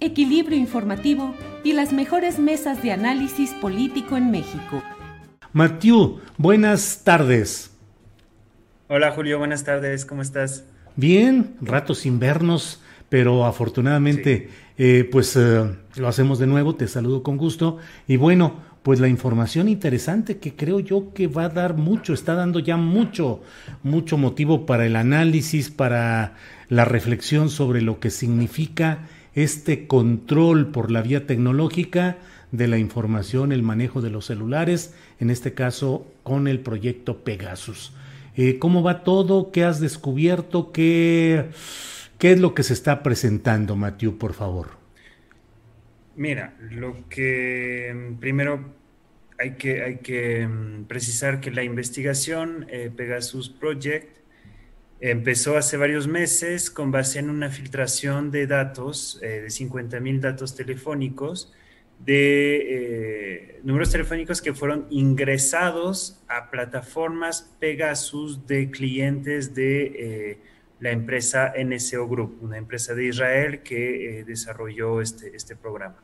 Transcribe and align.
equilibrio 0.00 0.58
informativo 0.58 1.34
y 1.64 1.72
las 1.72 1.92
mejores 1.92 2.38
mesas 2.38 2.82
de 2.82 2.92
análisis 2.92 3.50
político 3.54 4.16
en 4.16 4.30
México. 4.30 4.82
Mathieu, 5.52 6.20
buenas 6.36 7.02
tardes. 7.04 7.70
Hola 8.88 9.10
Julio, 9.12 9.38
buenas 9.38 9.64
tardes, 9.64 10.04
¿cómo 10.04 10.22
estás? 10.22 10.64
Bien, 10.96 11.56
ratos 11.60 11.98
sin 11.98 12.18
vernos, 12.18 12.80
pero 13.08 13.44
afortunadamente 13.44 14.50
eh, 14.76 15.08
pues 15.10 15.36
eh, 15.36 15.64
lo 15.96 16.08
hacemos 16.08 16.38
de 16.38 16.46
nuevo, 16.46 16.74
te 16.74 16.88
saludo 16.88 17.22
con 17.22 17.36
gusto 17.36 17.78
y 18.06 18.16
bueno, 18.16 18.68
pues 18.82 19.00
la 19.00 19.08
información 19.08 19.68
interesante 19.68 20.38
que 20.38 20.54
creo 20.54 20.80
yo 20.80 21.12
que 21.12 21.26
va 21.26 21.44
a 21.44 21.48
dar 21.48 21.74
mucho, 21.74 22.14
está 22.14 22.34
dando 22.34 22.58
ya 22.60 22.76
mucho, 22.76 23.42
mucho 23.82 24.16
motivo 24.16 24.64
para 24.64 24.86
el 24.86 24.96
análisis, 24.96 25.70
para 25.70 26.34
la 26.68 26.84
reflexión 26.84 27.50
sobre 27.50 27.82
lo 27.82 28.00
que 28.00 28.10
significa 28.10 29.06
este 29.42 29.86
control 29.86 30.72
por 30.72 30.90
la 30.90 31.02
vía 31.02 31.26
tecnológica 31.26 32.18
de 32.50 32.66
la 32.66 32.78
información, 32.78 33.52
el 33.52 33.62
manejo 33.62 34.00
de 34.00 34.10
los 34.10 34.26
celulares, 34.26 34.94
en 35.20 35.30
este 35.30 35.54
caso 35.54 36.06
con 36.22 36.48
el 36.48 36.60
proyecto 36.60 37.18
Pegasus. 37.18 37.92
Eh, 38.36 38.58
¿Cómo 38.58 38.82
va 38.82 39.04
todo? 39.04 39.50
¿Qué 39.50 39.64
has 39.64 39.80
descubierto? 39.80 40.72
¿Qué, 40.72 41.50
¿Qué 42.18 42.32
es 42.32 42.40
lo 42.40 42.54
que 42.54 42.62
se 42.62 42.72
está 42.72 43.02
presentando, 43.02 43.76
Matthew, 43.76 44.18
por 44.18 44.32
favor? 44.32 44.70
Mira, 46.16 46.54
lo 46.70 47.08
que 47.08 47.94
mm, 47.94 48.14
primero 48.14 48.60
hay 49.38 49.52
que, 49.52 49.82
hay 49.82 49.96
que 49.98 50.46
mm, 50.46 50.84
precisar 50.84 51.40
que 51.40 51.50
la 51.50 51.62
investigación 51.62 52.66
eh, 52.70 52.90
Pegasus 52.94 53.48
Project 53.48 54.18
Empezó 55.00 55.56
hace 55.56 55.76
varios 55.76 56.08
meses 56.08 56.70
con 56.70 56.90
base 56.90 57.20
en 57.20 57.30
una 57.30 57.50
filtración 57.50 58.32
de 58.32 58.48
datos, 58.48 59.20
eh, 59.22 59.42
de 59.42 59.50
50 59.50 60.00
mil 60.00 60.20
datos 60.20 60.56
telefónicos, 60.56 61.52
de 62.00 62.56
eh, 62.56 63.60
números 63.62 63.92
telefónicos 63.92 64.42
que 64.42 64.54
fueron 64.54 64.86
ingresados 64.90 66.20
a 66.26 66.50
plataformas 66.50 67.54
Pegasus 67.60 68.44
de 68.48 68.70
clientes 68.72 69.54
de 69.54 69.82
eh, 69.84 70.38
la 70.80 70.90
empresa 70.90 71.52
NSO 71.56 72.08
Group, 72.08 72.38
una 72.40 72.58
empresa 72.58 72.92
de 72.94 73.06
Israel 73.06 73.62
que 73.62 74.24
desarrolló 74.26 75.00
este, 75.00 75.34
este 75.34 75.54
programa. 75.54 76.02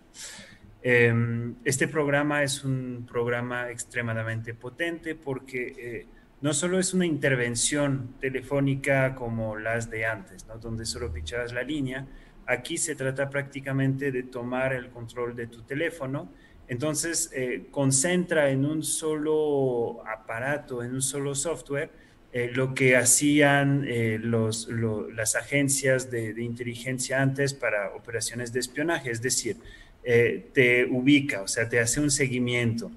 Em, 0.82 1.54
este 1.64 1.88
programa 1.88 2.44
es 2.44 2.62
un 2.62 3.06
programa 3.10 3.70
extremadamente 3.70 4.54
potente 4.54 5.14
porque 5.16 6.06
no 6.44 6.52
solo 6.52 6.78
es 6.78 6.92
una 6.92 7.06
intervención 7.06 8.16
telefónica 8.20 9.14
como 9.14 9.56
las 9.56 9.88
de 9.90 10.04
antes, 10.04 10.46
donde 10.60 10.84
solo 10.84 11.10
pichabas 11.10 11.54
la 11.54 11.62
línea, 11.62 12.06
aquí 12.44 12.76
se 12.76 12.94
trata 12.94 13.30
prácticamente 13.30 14.12
de 14.12 14.24
tomar 14.24 14.74
el 14.74 14.90
control 14.90 15.34
de 15.34 15.46
tu 15.46 15.62
teléfono, 15.62 16.30
entonces 16.68 17.30
eh, 17.32 17.68
concentra 17.70 18.50
en 18.50 18.66
un 18.66 18.82
solo 18.82 20.06
aparato, 20.06 20.82
en 20.82 20.92
un 20.92 21.00
solo 21.00 21.34
software, 21.34 21.90
eh, 22.30 22.50
lo 22.52 22.74
que 22.74 22.94
hacían 22.94 23.86
eh, 23.88 24.20
las 24.22 25.36
agencias 25.36 26.10
de, 26.10 26.34
de, 26.34 26.42
inteligencia 26.42 27.22
antes 27.22 27.54
para 27.54 27.94
operaciones 27.94 28.52
de 28.52 28.60
espionaje, 28.60 29.10
es 29.10 29.22
decir, 29.22 29.56
te 30.04 30.84
ubica, 30.84 31.40
o 31.40 31.48
sea, 31.48 31.66
te 31.66 31.80
hace 31.80 31.98
un 31.98 32.10
seguimiento 32.10 32.92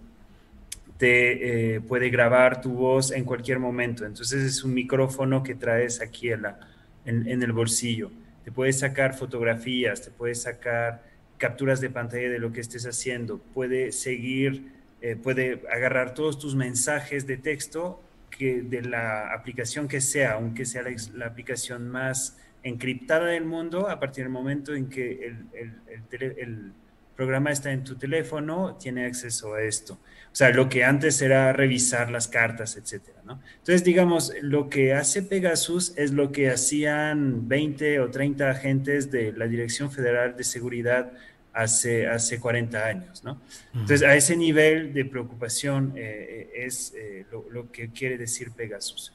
te 0.97 1.75
eh, 1.75 1.81
puede 1.81 2.09
grabar 2.09 2.61
tu 2.61 2.73
voz 2.73 3.11
en 3.11 3.23
cualquier 3.23 3.59
momento. 3.59 4.05
Entonces 4.05 4.43
es 4.43 4.63
un 4.63 4.73
micrófono 4.73 5.43
que 5.43 5.55
traes 5.55 6.01
aquí 6.01 6.31
en, 6.31 6.43
la, 6.43 6.59
en, 7.05 7.41
el 7.41 7.51
bolsillo. 7.51 8.11
Te 8.43 8.51
puede 8.51 8.73
sacar 8.73 9.13
fotografías, 9.13 10.01
te 10.01 10.11
puede 10.11 10.35
sacar 10.35 11.03
capturas 11.37 11.81
de 11.81 11.89
pantalla 11.89 12.29
de 12.29 12.39
lo 12.39 12.51
que 12.51 12.61
estés 12.61 12.85
haciendo, 12.87 13.37
puede 13.37 13.91
seguir, 13.91 14.71
eh, 15.01 15.15
puede 15.15 15.61
agarrar 15.71 16.15
todos 16.15 16.39
tus 16.39 16.55
mensajes 16.55 17.27
de 17.27 17.37
texto 17.37 18.01
que 18.31 18.63
de 18.63 18.81
la 18.81 19.33
aplicación 19.33 19.87
que 19.87 20.01
sea, 20.01 20.33
aunque 20.33 20.65
sea 20.65 20.83
la, 21.13 21.25
aplicación 21.27 21.89
más 21.89 22.39
encriptada 22.63 23.27
del 23.27 23.45
mundo, 23.45 23.87
a 23.87 23.99
partir 23.99 24.23
del 24.23 24.33
momento 24.33 24.73
en 24.73 24.89
que 24.89 25.27
el, 25.27 25.45
el, 25.53 26.33
el 26.37 26.73
programa 27.17 27.51
está 27.51 27.71
en 27.71 27.83
tu 27.83 27.95
teléfono, 27.95 28.77
tiene 28.79 29.05
acceso 29.05 29.55
a 29.55 29.63
esto. 29.63 29.95
O 29.95 30.35
sea, 30.37 30.51
lo 30.51 30.69
que 30.69 30.83
antes 30.83 31.19
era 31.21 31.51
revisar 31.51 32.11
las 32.11 32.27
cartas, 32.27 32.77
etcétera, 32.77 33.17
¿no? 33.25 33.41
Entonces, 33.57 33.83
digamos, 33.83 34.31
lo 34.41 34.69
que 34.69 34.93
hace 34.93 35.23
Pegasus 35.23 35.93
es 35.97 36.11
lo 36.11 36.31
que 36.31 36.51
hacían 36.51 37.47
20 37.47 37.99
o 38.01 38.11
30 38.11 38.51
agentes 38.51 39.09
de 39.09 39.33
la 39.33 39.47
Dirección 39.47 39.91
Federal 39.91 40.37
de 40.37 40.43
Seguridad 40.43 41.11
hace, 41.53 42.05
hace 42.05 42.39
40 42.39 42.85
años, 42.85 43.23
¿no? 43.23 43.41
Entonces, 43.73 44.03
a 44.03 44.15
ese 44.15 44.37
nivel 44.37 44.93
de 44.93 45.05
preocupación 45.05 45.93
eh, 45.95 46.51
es 46.55 46.93
eh, 46.95 47.25
lo, 47.31 47.71
que 47.71 47.89
quiere 47.89 48.19
decir 48.19 48.51
Pegasus. 48.51 49.11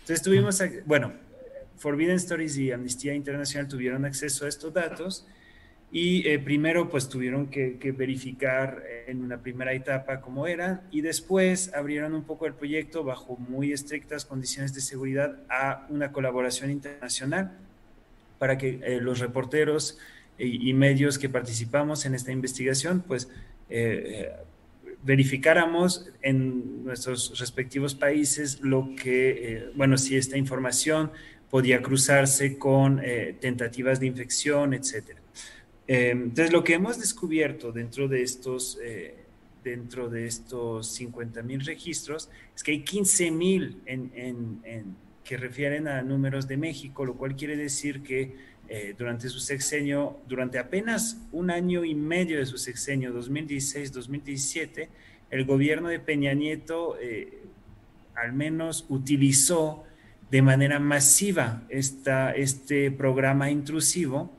Entonces, 0.00 0.22
tuvimos, 0.22 0.62
bueno, 0.84 1.14
Forbidden 1.78 2.16
Stories 2.16 2.58
y 2.58 2.70
Amnistía 2.70 3.14
Internacional 3.14 3.66
tuvieron 3.66 4.04
acceso 4.04 4.44
a 4.44 4.48
estos 4.48 4.74
datos 4.74 5.26
y 5.92 6.26
eh, 6.28 6.38
primero 6.38 6.88
pues 6.88 7.08
tuvieron 7.08 7.46
que, 7.46 7.78
verificar 7.96 8.82
en 9.06 9.22
una 9.22 9.38
primera 9.38 9.72
etapa 9.72 10.20
cómo 10.20 10.46
era 10.46 10.82
y 10.90 11.00
después 11.00 11.72
abrieron 11.74 12.12
un 12.12 12.24
poco 12.24 12.46
el 12.46 12.54
proyecto 12.54 13.04
bajo 13.04 13.36
muy 13.36 13.72
estrictas 13.72 14.24
condiciones 14.24 14.74
de 14.74 14.80
seguridad 14.80 15.38
a 15.48 15.86
una 15.88 16.10
colaboración 16.10 16.70
internacional 16.70 17.52
para 18.38 18.58
que 18.58 18.80
eh, 18.82 19.00
los 19.00 19.20
reporteros 19.20 19.98
y, 20.38 20.74
medios 20.74 21.18
que 21.18 21.30
participamos 21.30 22.04
en 22.04 22.14
esta 22.14 22.30
investigación 22.30 23.02
pues 23.06 23.30
eh, 23.70 24.32
verificáramos 25.02 26.10
en 26.20 26.84
nuestros 26.84 27.38
respectivos 27.38 27.94
países 27.94 28.60
lo 28.60 28.90
que, 29.00 29.70
bueno, 29.76 29.96
si 29.96 30.16
esta 30.16 30.36
información 30.36 31.10
podía 31.48 31.80
cruzarse 31.80 32.58
con 32.58 33.00
tentativas 33.40 34.00
de 34.00 34.06
infección, 34.06 34.74
etcétera. 34.74 35.20
Em, 35.88 36.24
entonces, 36.24 36.52
lo 36.52 36.64
que 36.64 36.74
hemos 36.74 36.98
descubierto 36.98 37.70
dentro 37.70 38.08
de 38.08 38.22
estos, 38.22 38.78
eh, 38.82 39.14
dentro 39.62 40.08
de 40.08 40.26
estos 40.26 40.88
50 40.94 41.42
mil 41.42 41.60
registros 41.64 42.28
es 42.54 42.62
que 42.62 42.72
hay 42.72 42.80
15 42.82 43.30
mil 43.30 43.80
en, 43.86 44.96
que 45.24 45.36
refieren 45.36 45.88
a 45.88 46.02
números 46.02 46.46
de 46.46 46.56
México, 46.56 47.04
lo 47.04 47.14
cual 47.14 47.34
quiere 47.34 47.56
decir 47.56 48.02
que 48.02 48.34
eh, 48.68 48.94
durante 48.96 49.28
su 49.28 49.40
sexenio, 49.40 50.18
durante 50.28 50.58
apenas 50.58 51.20
un 51.32 51.50
año 51.50 51.84
y 51.84 51.94
medio 51.94 52.38
de 52.38 52.46
su 52.46 52.58
sexenio, 52.58 53.12
2016-2017, 53.12 54.88
el 55.30 55.44
gobierno 55.44 55.88
de 55.88 55.98
Peña 55.98 56.32
Nieto 56.34 56.96
eh, 57.00 57.42
al 58.14 58.32
menos 58.32 58.86
utilizó 58.88 59.84
de 60.30 60.42
manera 60.42 60.78
masiva 60.80 61.62
esta, 61.68 62.32
este 62.32 62.90
programa 62.90 63.50
intrusivo 63.50 64.32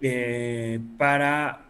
eh, 0.00 0.80
para 0.98 1.66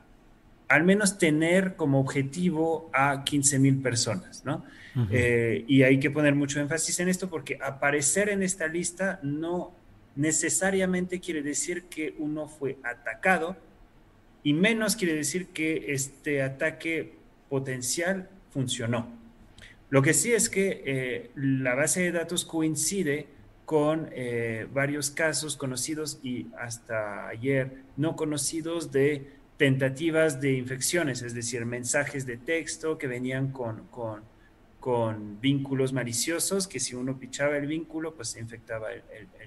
al 0.68 0.84
menos 0.84 1.18
tener 1.18 1.74
como 1.74 1.98
objetivo 1.98 2.90
a 2.92 3.24
15 3.24 3.58
mil 3.58 3.82
personas, 3.82 4.44
¿no? 4.44 4.64
Eh, 5.10 5.64
y 5.68 5.82
hay 5.82 6.00
que 6.00 6.10
poner 6.10 6.34
mucho 6.34 6.60
énfasis 6.60 6.98
en 7.00 7.08
esto 7.08 7.28
porque 7.28 7.58
aparecer 7.62 8.28
en 8.28 8.42
esta 8.42 8.66
lista 8.66 9.20
no 9.22 9.72
necesariamente 10.16 11.20
quiere 11.20 11.42
decir 11.42 11.84
que 11.84 12.14
uno 12.18 12.48
fue 12.48 12.76
atacado 12.82 13.56
y 14.42 14.52
menos 14.52 14.96
quiere 14.96 15.14
decir 15.14 15.48
que 15.48 15.92
este 15.92 16.42
ataque 16.42 17.14
potencial 17.48 18.28
funcionó. 18.52 19.08
Lo 19.90 20.02
que 20.02 20.14
sí 20.14 20.32
es 20.32 20.48
que 20.48 20.82
eh, 20.86 21.30
la 21.34 21.74
base 21.74 22.02
de 22.02 22.12
datos 22.12 22.44
coincide 22.44 23.26
con 23.70 24.08
eh, 24.10 24.66
varios 24.74 25.12
casos 25.12 25.56
conocidos 25.56 26.18
y 26.24 26.48
hasta 26.58 27.28
ayer 27.28 27.84
no 27.96 28.16
conocidos 28.16 28.90
de 28.90 29.30
tentativas 29.58 30.40
de 30.40 30.54
infecciones, 30.54 31.22
es 31.22 31.34
decir, 31.34 31.64
mensajes 31.66 32.26
de 32.26 32.36
texto 32.36 32.98
que 32.98 33.06
venían 33.06 33.52
con, 33.52 33.84
con, 34.80 35.40
vínculos 35.40 35.92
maliciosos, 35.92 36.66
que 36.66 36.80
si 36.80 36.96
uno 36.96 37.20
pichaba 37.20 37.58
el 37.58 37.68
vínculo, 37.68 38.12
pues 38.12 38.30
se 38.30 38.40
infectaba 38.40 38.90
el, 38.90 39.04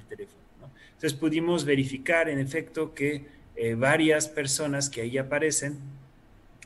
teléfono. 0.08 0.40
Entonces 0.94 1.16
pudimos 1.16 1.66
verificar 1.66 2.30
en 2.30 2.40
efecto 2.40 2.94
que 2.94 3.26
eh, 3.58 3.76
varias 3.76 4.30
personas 4.30 4.90
que 4.90 5.02
ahí 5.02 5.18
aparecen 5.18 5.80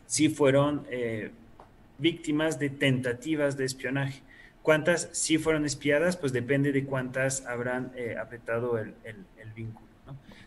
sí 0.05 0.29
fueron 0.29 0.85
eh, 0.91 1.31
víctimas 1.97 2.59
de 2.59 2.69
tentativas 2.69 3.57
de 3.57 3.65
espionaje. 3.65 4.26
¿Cuántas 4.67 5.07
sí 5.13 5.37
fueron 5.37 5.63
espiadas? 5.63 6.17
Pues 6.17 6.33
depende 6.33 6.73
de 6.73 6.83
cuántas 6.83 7.45
habrán 7.45 7.93
eh, 7.95 8.17
apretado 8.19 8.77
el, 8.77 8.95
vínculo. 9.55 9.87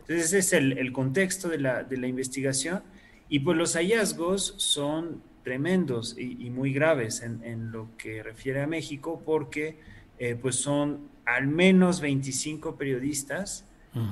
Entonces 0.01 0.35
ese 0.35 0.39
es 0.41 0.53
el, 0.53 0.93
contexto 0.93 1.49
de 1.49 1.57
la, 1.57 1.85
de 1.85 1.97
la, 1.97 2.07
investigación 2.07 2.83
y 3.31 3.39
pues 3.39 3.57
los 3.57 3.77
hallazgos 3.77 4.57
son 4.59 5.23
tremendos 5.43 6.19
y, 6.19 6.51
muy 6.51 6.71
graves 6.75 7.23
en, 7.23 7.73
lo 7.73 7.89
que 7.97 8.23
refiere 8.23 8.61
a 8.61 8.67
México 8.67 9.23
porque 9.25 9.79
eh, 10.19 10.37
pues 10.39 10.57
son 10.57 11.09
al 11.25 11.47
menos 11.47 12.03
25 12.03 12.77
periodistas, 12.77 13.65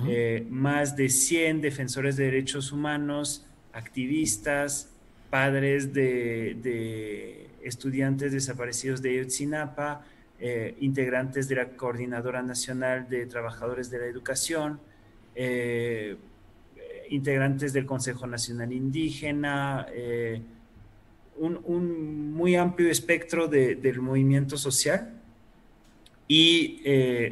eh, 0.09 0.47
más 0.49 0.97
de 0.97 1.11
100 1.11 1.61
defensores 1.61 2.17
de 2.17 2.25
derechos 2.25 2.73
humanos, 2.73 3.45
activistas, 3.75 4.91
padres 5.29 5.93
de, 5.93 7.48
estudiantes 7.63 8.33
desaparecidos 8.33 9.03
de 9.03 9.17
Yotzinapa, 9.17 10.05
eh, 10.41 10.77
integrantes 10.81 11.49
de 11.49 11.57
la 11.57 11.69
Coordinadora 11.71 12.43
Nacional 12.43 13.09
de 13.09 13.27
Trabajadores 13.27 13.91
de 13.91 13.99
la 13.99 14.07
Educación, 14.07 14.79
eh, 15.35 16.17
integrantes 17.11 17.73
del 17.73 17.87
Consejo 17.87 18.27
Nacional 18.27 18.73
Indígena, 18.73 19.87
eh, 19.93 20.41
un, 21.39 22.33
muy 22.33 22.55
amplio 22.55 22.91
espectro 22.91 23.49
del 23.49 24.01
movimiento 24.01 24.57
social 24.57 25.15
y 26.27 26.83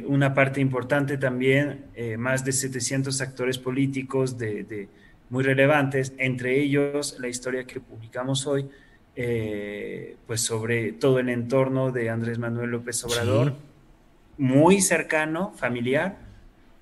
una 0.05 0.33
parte 0.33 0.61
importante 0.61 1.17
también, 1.17 1.85
más 2.17 2.43
de 2.45 2.53
700 2.53 3.19
actores 3.19 3.57
políticos 3.57 4.37
de 4.37 4.87
muy 5.29 5.43
relevantes, 5.43 6.13
entre 6.17 6.59
ellos 6.59 7.17
la 7.19 7.27
historia 7.27 7.65
que 7.65 7.81
publicamos 7.81 8.47
hoy, 8.47 8.69
eh, 9.19 10.15
pues 10.27 10.41
sobre 10.41 10.91
todo 10.91 11.17
el 11.17 11.29
entorno 11.29 11.91
de 11.91 12.11
Andrés 12.11 12.37
Manuel 12.37 12.69
López 12.69 13.03
Obrador, 13.03 13.55
muy 14.37 14.79
cercano, 14.79 15.53
familiar, 15.55 16.19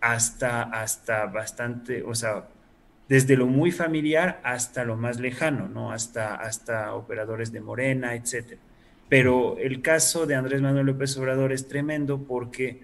hasta, 0.02 0.64
hasta 0.64 1.28
bastante, 1.28 2.04
o 2.04 2.14
sea, 2.14 2.50
desde 3.08 3.38
lo 3.38 3.48
muy 3.48 3.72
familiar 3.72 4.42
hasta 4.44 4.84
lo 4.84 4.98
más 4.98 5.18
lejano, 5.18 5.70
¿no? 5.70 5.94
Hasta, 5.94 6.36
hasta 6.36 6.94
operadores 6.94 7.54
de 7.54 7.62
Morena, 7.62 8.16
etc. 8.16 8.58
Pero 9.08 9.58
el 9.58 9.82
caso 9.82 10.26
de 10.26 10.36
Andrés 10.36 10.62
Manuel 10.62 10.88
López 10.88 11.16
Obrador 11.16 11.54
es 11.54 11.70
tremendo 11.70 12.24
porque 12.24 12.84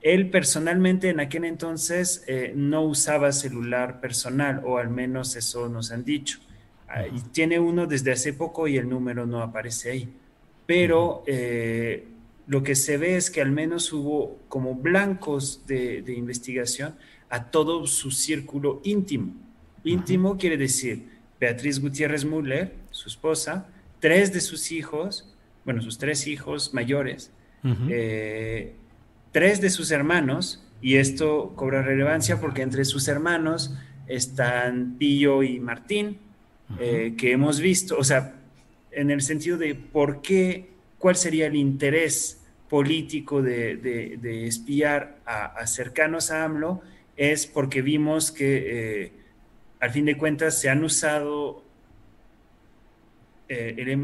él 0.00 0.30
personalmente 0.30 1.10
en 1.10 1.20
aquel 1.20 1.44
entonces 1.44 2.24
eh, 2.26 2.52
no 2.56 2.82
usaba 2.82 3.30
celular 3.30 4.00
personal, 4.00 4.62
o 4.64 4.78
al 4.78 4.88
menos 4.88 5.36
eso 5.36 5.68
nos 5.68 5.92
han 5.92 6.04
dicho. 6.04 6.40
Tiene 7.32 7.58
uno 7.58 7.86
desde 7.86 8.12
hace 8.12 8.32
poco 8.32 8.68
y 8.68 8.76
el 8.76 8.88
número 8.88 9.26
no 9.26 9.42
aparece 9.42 9.90
ahí. 9.90 10.08
Pero 10.66 11.22
eh, 11.26 12.06
lo 12.46 12.62
que 12.62 12.74
se 12.74 12.96
ve 12.96 13.16
es 13.16 13.30
que 13.30 13.40
al 13.40 13.50
menos 13.50 13.92
hubo 13.92 14.38
como 14.48 14.74
blancos 14.74 15.66
de, 15.66 16.04
investigación 16.16 16.94
a 17.30 17.50
todo 17.50 17.86
su 17.86 18.10
círculo 18.10 18.80
íntimo. 18.84 19.34
Íntimo 19.82 20.38
quiere 20.38 20.56
decir 20.56 21.08
Beatriz 21.40 21.80
Gutiérrez 21.80 22.24
Müller, 22.24 22.74
su 22.90 23.08
esposa, 23.08 23.68
tres 24.00 24.32
de 24.32 24.40
sus 24.40 24.72
hijos, 24.72 25.34
bueno, 25.64 25.82
sus 25.82 25.98
tres 25.98 26.26
hijos 26.26 26.72
mayores, 26.72 27.30
tres 29.32 29.60
de 29.60 29.70
sus 29.70 29.90
hermanos, 29.90 30.62
y 30.80 30.96
esto 30.96 31.54
cobra 31.56 31.82
relevancia 31.82 32.40
porque 32.40 32.62
entre 32.62 32.84
sus 32.84 33.08
hermanos 33.08 33.74
están 34.06 34.96
Pillo 34.98 35.42
y 35.42 35.58
Martín, 35.58 36.18
eh, 36.80 37.14
que 37.16 37.32
hemos 37.32 37.60
visto, 37.60 37.96
o 37.98 38.04
sea, 38.04 38.34
en 38.90 39.10
el 39.10 39.22
sentido 39.22 39.58
de 39.58 39.74
por 39.74 40.22
qué, 40.22 40.70
cuál 40.98 41.16
sería 41.16 41.46
el 41.46 41.56
interés 41.56 42.40
político 42.68 43.42
de, 43.42 44.46
espiar 44.46 45.18
a, 45.26 45.66
cercanos 45.66 46.30
a 46.30 46.44
AMLO, 46.44 46.82
es 47.16 47.46
porque 47.46 47.82
vimos 47.82 48.32
que 48.32 49.02
eh, 49.04 49.12
al 49.80 49.90
fin 49.90 50.04
de 50.04 50.16
cuentas 50.16 50.60
se 50.60 50.68
han 50.68 50.82
usado 50.82 51.62
eh, 53.48 53.74
el, 53.78 53.96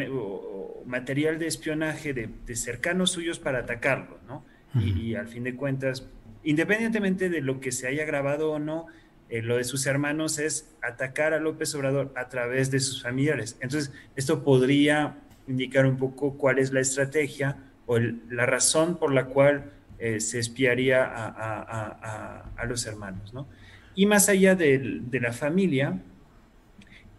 material 0.86 1.38
de 1.38 1.46
espionaje 1.46 2.12
de, 2.12 2.28
de, 2.46 2.56
cercanos 2.56 3.12
suyos 3.12 3.38
para 3.38 3.60
atacarlo, 3.60 4.18
¿no? 4.28 4.44
y, 4.74 5.14
al 5.14 5.26
fin 5.26 5.44
de 5.44 5.56
cuentas, 5.56 6.06
independientemente 6.44 7.28
de 7.28 7.40
lo 7.40 7.60
que 7.60 7.72
se 7.72 7.88
haya 7.88 8.04
grabado 8.04 8.52
o 8.52 8.58
no, 8.58 8.86
eh, 9.30 9.42
lo 9.42 9.56
de 9.56 9.64
sus 9.64 9.86
hermanos 9.86 10.38
es 10.40 10.68
atacar 10.82 11.32
a 11.34 11.38
López 11.38 11.72
Obrador 11.76 12.12
a 12.16 12.28
través 12.28 12.70
de 12.72 12.80
sus 12.80 13.00
familiares. 13.00 13.56
Entonces, 13.60 13.92
esto 14.16 14.42
podría 14.42 15.18
indicar 15.46 15.86
un 15.86 15.96
poco 15.96 16.36
cuál 16.36 16.58
es 16.58 16.72
la 16.72 16.80
estrategia 16.80 17.56
o 17.86 17.98
la 17.98 18.44
razón 18.44 18.96
por 18.96 19.12
la 19.12 19.26
cual 19.26 19.70
eh, 20.00 20.18
se 20.18 20.40
espiaría 20.40 21.04
a, 21.04 22.64
los 22.66 22.86
hermanos. 22.86 23.32
¿no? 23.32 23.46
Y 23.94 24.06
más 24.06 24.28
allá 24.28 24.56
de, 24.56 25.00
de 25.00 25.20
la 25.20 25.32
familia, 25.32 26.00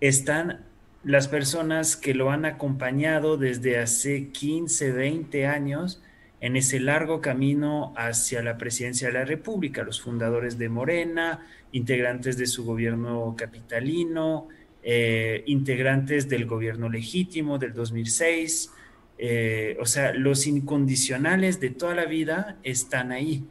están 0.02 0.66
las 1.04 1.30
personas 1.30 1.96
que 1.96 2.14
lo 2.14 2.30
han 2.30 2.44
acompañado 2.44 3.38
desde 3.38 3.80
hace 3.80 4.32
15, 4.32 4.92
20 4.92 5.48
años 5.48 6.04
en 6.42 6.56
ese 6.56 6.80
largo 6.80 7.22
camino 7.22 7.94
hacia 7.96 8.42
la 8.42 8.58
presidencia 8.58 9.08
de 9.08 9.14
la 9.14 9.26
República, 9.26 9.84
los 9.84 10.02
fundadores 10.02 10.58
de 10.58 10.70
Morena, 10.70 11.46
integrantes 11.72 12.36
de 12.36 12.48
su 12.48 12.66
gobierno 12.66 13.36
capitalino, 13.38 14.50
eh, 14.82 15.44
integrantes 15.46 16.28
del 16.28 16.48
gobierno 16.48 16.90
legítimo 16.90 17.60
del 17.60 17.74
2006, 17.74 18.72
eh, 19.20 19.78
o 19.80 19.86
sea, 19.86 20.14
los 20.14 20.48
incondicionales 20.48 21.60
de 21.60 21.70
toda 21.70 21.94
la 21.94 22.06
vida 22.06 22.58
están 22.64 23.12
ahí. 23.12 23.46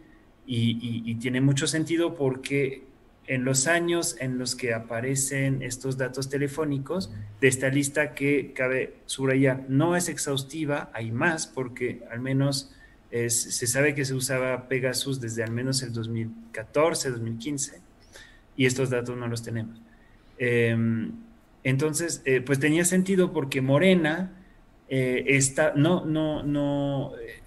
Y, 0.44 1.04
y 1.08 1.14
tiene 1.14 1.40
mucho 1.40 1.68
sentido 1.68 2.16
porque 2.16 2.82
en 3.28 3.44
los 3.44 3.68
años 3.68 4.16
en 4.18 4.36
los 4.36 4.56
que 4.56 4.74
aparecen 4.74 5.62
estos 5.62 5.96
datos 5.96 6.28
telefónicos 6.28 7.12
de 7.40 7.46
esta 7.46 7.68
lista 7.68 8.14
que 8.14 8.52
cabe 8.52 8.94
subrayar, 9.06 9.66
no 9.68 9.94
es 9.94 10.08
exhaustiva, 10.08 10.90
hay 10.92 11.12
más 11.12 11.46
porque 11.46 12.02
al 12.10 12.18
menos 12.18 12.72
se 13.10 13.66
sabe 13.66 13.94
que 13.94 14.04
se 14.04 14.14
usaba 14.14 14.68
Pegasus 14.68 15.20
desde 15.20 15.42
al 15.42 15.50
menos 15.50 15.82
el 15.82 15.92
2014, 15.92 17.10
2015, 17.10 17.80
y 18.56 18.66
estos 18.66 18.90
datos 18.90 19.16
no 19.16 19.26
los 19.26 19.42
tenemos. 19.42 19.80
Em, 20.38 21.12
entonces, 21.62 22.22
eh, 22.24 22.40
pues 22.40 22.58
tenía 22.58 22.84
sentido 22.84 23.32
porque 23.32 23.60
Morena 23.60 24.32
eh, 24.88 25.24
está, 25.28 25.72
no, 25.76 26.04
no, 26.04 26.42
no, 26.42 27.12
eh, 27.18 27.40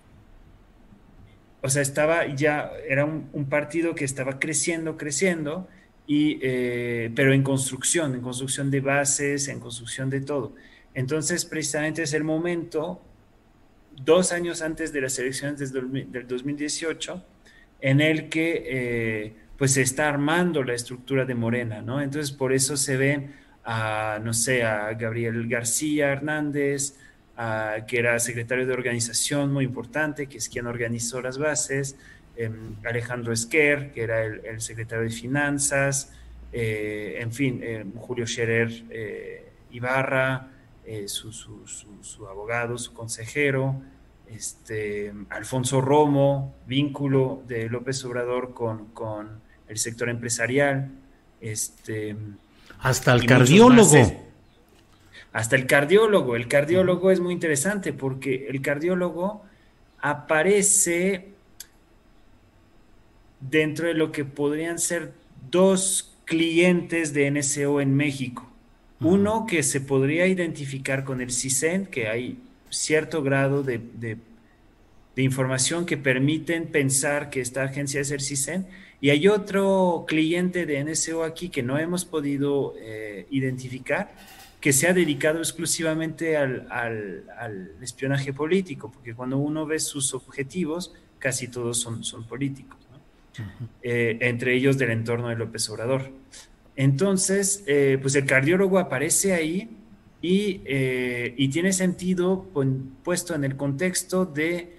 o 1.61 1.69
sea, 1.69 1.81
estaba 1.81 2.27
ya, 2.27 2.71
era 2.87 3.05
un, 3.05 3.45
partido 3.49 3.95
que 3.95 4.05
estaba 4.05 4.39
creciendo, 4.39 4.97
creciendo, 4.97 5.67
y, 6.05 6.35
pero 7.15 7.33
en 7.33 7.43
construcción, 7.43 8.13
en 8.13 8.21
construcción 8.21 8.69
de 8.69 8.81
bases, 8.81 9.47
en 9.47 9.61
construcción 9.61 10.09
de 10.09 10.19
todo. 10.19 10.53
Entonces, 10.93 11.45
precisamente 11.45 12.03
es 12.03 12.13
el 12.13 12.25
momento 12.25 13.01
dos 14.01 14.31
años 14.31 14.61
antes 14.61 14.91
de 14.93 15.01
las 15.01 15.17
elecciones 15.19 15.71
del 15.71 16.27
2018, 16.27 17.23
en 17.81 18.01
el 18.01 18.29
que 18.29 18.63
eh, 18.65 19.33
pues 19.57 19.73
se 19.73 19.81
está 19.81 20.09
armando 20.09 20.63
la 20.63 20.73
estructura 20.73 21.25
de 21.25 21.35
Morena, 21.35 21.81
¿no? 21.81 22.01
Entonces 22.01 22.31
por 22.31 22.53
eso 22.53 22.77
se 22.77 22.97
ven 22.97 23.33
a, 23.63 24.19
no 24.23 24.33
sé, 24.33 24.63
a 24.63 24.93
Gabriel 24.93 25.47
García 25.47 26.11
Hernández, 26.11 26.95
que 27.87 27.97
era 27.97 28.19
secretario 28.19 28.67
de 28.67 28.73
organización 28.73 29.51
muy 29.51 29.65
importante, 29.65 30.27
que 30.27 30.37
es 30.37 30.49
quien 30.49 30.67
organizó 30.67 31.21
las 31.21 31.37
bases, 31.37 31.97
em, 32.35 32.75
Alejandro 32.85 33.33
Esquer, 33.33 33.91
que 33.91 34.03
era 34.03 34.23
el, 34.23 34.61
secretario 34.61 35.03
de 35.03 35.09
finanzas, 35.09 36.13
eh, 36.51 37.17
en 37.19 37.31
fin, 37.31 37.59
eh, 37.63 37.83
Julio 37.95 38.27
Scherer 38.27 38.71
Ibarra, 39.71 40.52
su, 41.07 41.31
su, 41.31 42.27
abogado, 42.27 42.77
su 42.77 42.93
consejero, 42.93 43.75
este, 44.27 45.13
Alfonso 45.29 45.81
Romo, 45.81 46.55
vínculo 46.67 47.43
de 47.47 47.69
López 47.69 48.03
Obrador 48.05 48.53
con, 48.53 48.87
con 48.87 49.41
el 49.67 49.77
sector 49.77 50.09
empresarial. 50.09 50.91
Este, 51.41 52.15
hasta 52.79 53.13
el 53.13 53.25
cardiólogo. 53.25 53.95
Hasta 55.31 55.55
el 55.55 55.65
cardiólogo. 55.65 56.35
El 56.35 56.47
cardiólogo 56.47 57.11
es 57.11 57.19
muy 57.19 57.33
interesante 57.33 57.91
porque 57.93 58.47
el 58.49 58.61
cardiólogo 58.61 59.43
aparece 59.99 61.29
dentro 63.39 63.87
de 63.87 63.93
lo 63.93 64.11
que 64.11 64.25
podrían 64.25 64.79
ser 64.79 65.13
dos 65.49 66.13
clientes 66.25 67.13
de 67.13 67.31
NSO 67.31 67.81
en 67.81 67.95
México. 67.95 68.52
Uno 69.03 69.45
que 69.45 69.63
se 69.63 69.81
podría 69.81 70.27
identificar 70.27 71.03
con 71.03 71.19
el 71.19 71.31
CISEN, 71.31 71.87
que 71.87 72.07
hay 72.07 72.39
cierto 72.69 73.21
grado 73.21 73.61
de, 73.61 74.17
información 75.15 75.85
que 75.85 75.97
permiten 75.97 76.67
pensar 76.67 77.29
que 77.29 77.41
esta 77.41 77.63
agencia 77.63 78.01
es 78.01 78.11
el 78.11 78.21
CISEN, 78.21 78.65
y 79.01 79.09
hay 79.09 79.27
otro 79.27 80.05
cliente 80.07 80.65
de 80.65 80.81
NSO 80.83 81.23
aquí 81.23 81.49
que 81.49 81.61
no 81.61 81.77
hemos 81.77 82.05
podido 82.05 82.73
eh, 82.79 83.27
identificar, 83.29 84.15
que 84.61 84.71
se 84.71 84.87
ha 84.87 84.93
dedicado 84.93 85.39
exclusivamente 85.39 86.37
al, 86.37 87.25
espionaje 87.81 88.31
político, 88.31 88.89
porque 88.89 89.13
cuando 89.13 89.37
uno 89.37 89.65
ve 89.65 89.79
sus 89.79 90.13
objetivos, 90.13 90.93
casi 91.19 91.49
todos 91.49 91.77
son, 91.77 92.05
son 92.05 92.25
políticos. 92.25 92.77
Eh, 93.81 94.17
entre 94.21 94.55
ellos 94.55 94.77
del 94.77 94.91
entorno 94.91 95.27
de 95.29 95.35
López 95.35 95.69
Obrador. 95.69 96.11
Entonces, 96.75 97.63
eh, 97.67 97.97
pues 98.01 98.15
el 98.15 98.25
cardiólogo 98.25 98.79
aparece 98.79 99.33
ahí 99.33 99.69
y, 100.21 100.61
eh, 100.65 101.35
tiene 101.51 101.73
sentido 101.73 102.47
puesto 103.03 103.35
en 103.35 103.43
el 103.43 103.55
contexto 103.55 104.25
de, 104.25 104.73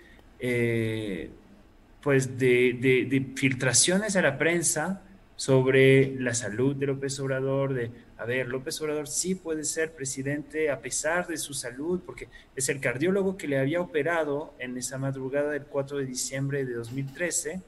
pues 2.03 2.39
de, 2.39 3.33
filtraciones 3.37 4.17
a 4.17 4.23
la 4.23 4.39
prensa 4.39 5.03
sobre 5.37 6.15
la 6.21 6.35
salud 6.35 6.77
de 6.77 6.87
López 6.87 7.19
Obrador, 7.21 7.75
de, 7.75 7.91
a 8.17 8.25
ver, 8.25 8.49
López 8.49 8.81
Obrador 8.81 9.09
sí 9.09 9.35
puede 9.35 9.65
ser 9.65 9.93
presidente 9.93 10.71
a 10.71 10.81
pesar 10.81 11.27
de 11.27 11.37
su 11.37 11.53
salud, 11.53 12.01
porque 12.07 12.29
es 12.55 12.69
el 12.69 12.81
cardiólogo 12.81 13.37
que 13.37 13.49
le 13.49 13.59
había 13.59 13.81
operado 13.81 14.55
en 14.59 14.77
esa 14.77 14.99
madrugada 14.99 15.51
del 15.51 15.65
4 15.65 15.99
de 15.99 16.07
diciembre 16.07 16.65
de 16.65 16.75
2013 16.75 17.61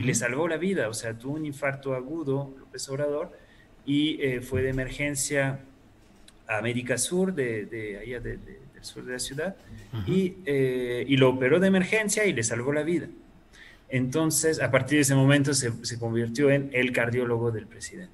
y 0.00 0.04
le 0.04 0.14
salvó 0.14 0.48
la 0.48 0.56
vida. 0.56 0.88
O 0.88 0.94
sea, 0.94 1.16
tuvo 1.16 1.34
un 1.34 1.46
infarto 1.46 1.94
agudo, 1.94 2.54
López 2.58 2.88
Obrador, 2.88 3.32
y 3.84 4.20
eh, 4.22 4.40
fue 4.40 4.62
de 4.62 4.70
emergencia 4.70 5.60
a 6.46 6.58
América 6.58 6.98
Sur, 6.98 7.34
de, 7.34 7.98
allá 8.00 8.20
del 8.20 8.38
sur 8.80 9.04
de 9.04 9.12
la 9.12 9.18
ciudad, 9.18 9.56
eh, 10.06 11.04
y, 11.08 11.16
lo 11.16 11.30
operó 11.30 11.60
de 11.60 11.68
emergencia 11.68 12.26
y 12.26 12.32
le 12.32 12.42
salvó 12.42 12.72
la 12.72 12.82
vida. 12.82 13.08
Entonces, 13.88 14.60
a 14.60 14.70
partir 14.70 14.96
de 14.96 15.02
ese 15.02 15.14
momento 15.14 15.52
se, 15.54 15.98
convirtió 15.98 16.50
en 16.50 16.70
el 16.72 16.92
cardiólogo 16.92 17.50
del 17.50 17.66
presidente. 17.66 18.12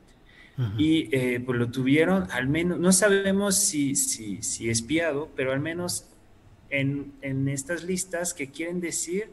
Y 0.77 1.09
eh, 1.13 1.39
pues 1.39 1.57
lo 1.57 1.71
tuvieron, 1.71 2.29
al 2.33 2.49
menos, 2.49 2.81
no 2.81 2.91
sabemos 2.91 3.55
si, 3.55 3.95
si, 3.95 4.43
si 4.43 4.69
espiado, 4.69 5.31
pero 5.37 5.53
al 5.53 5.61
menos 5.61 6.07
en, 6.69 7.13
en 7.23 7.47
estas 7.47 7.85
listas 7.85 8.35
que 8.35 8.49
quieren 8.49 8.81
decir 8.81 9.31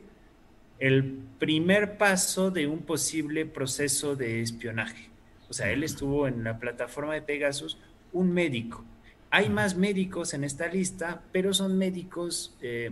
el 0.77 1.17
primer 1.39 1.97
paso 1.97 2.51
de 2.51 2.67
un 2.67 2.83
posible 2.83 3.47
proceso 3.47 4.15
de 4.15 4.41
espionaje. 4.41 5.09
Sea, 5.55 5.71
él 5.71 5.85
estuvo 5.85 6.27
en 6.27 6.43
la 6.43 6.59
plataforma 6.59 7.13
de 7.13 7.21
Pegasus, 7.21 7.77
un 8.11 8.33
médico. 8.33 8.83
Hay 9.29 9.47
más 9.47 9.77
médicos 9.77 10.33
en 10.33 10.43
esta 10.43 10.67
lista, 10.67 11.21
pero 11.31 11.53
son 11.53 11.77
médicos, 11.77 12.57
eh, 12.61 12.91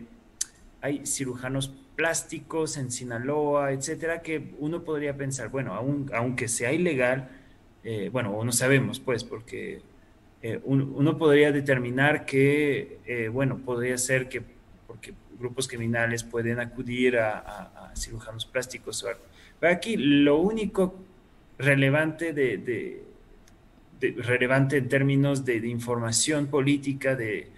hay 0.79 1.05
cirujanos 1.05 1.73
plásticos 1.97 2.77
en 2.77 2.89
Sinaloa, 2.89 3.73
etcétera, 3.73 4.21
que 4.21 4.53
uno 4.59 4.85
podría 4.85 5.17
pensar, 5.17 5.49
bueno, 5.49 5.73
aunque 6.13 6.47
sea 6.47 6.71
ilegal, 6.71 7.27
eh, 7.83 8.07
bueno, 8.13 8.41
no 8.41 8.51
sabemos, 8.53 9.01
pues, 9.01 9.25
porque 9.25 9.81
eh, 10.41 10.61
uno, 10.63 11.17
podría 11.17 11.51
determinar 11.51 12.25
que, 12.25 13.29
bueno, 13.33 13.57
podría 13.57 13.97
ser 13.97 14.29
que, 14.29 14.41
porque 14.87 15.13
grupos 15.37 15.67
criminales 15.67 16.23
pueden 16.23 16.61
acudir 16.61 17.17
a, 17.17 17.91
cirujanos 17.93 18.45
plásticos 18.45 19.03
o 19.03 19.09
algo. 19.09 19.21
Pero 19.59 19.73
aquí 19.73 19.97
lo 19.97 20.37
único 20.37 20.95
relevante 21.57 22.33
de, 22.33 23.03
relevante 24.17 24.77
en 24.77 24.89
términos 24.89 25.45
de, 25.45 25.57
información 25.67 26.47
política 26.47 27.15
de, 27.15 27.51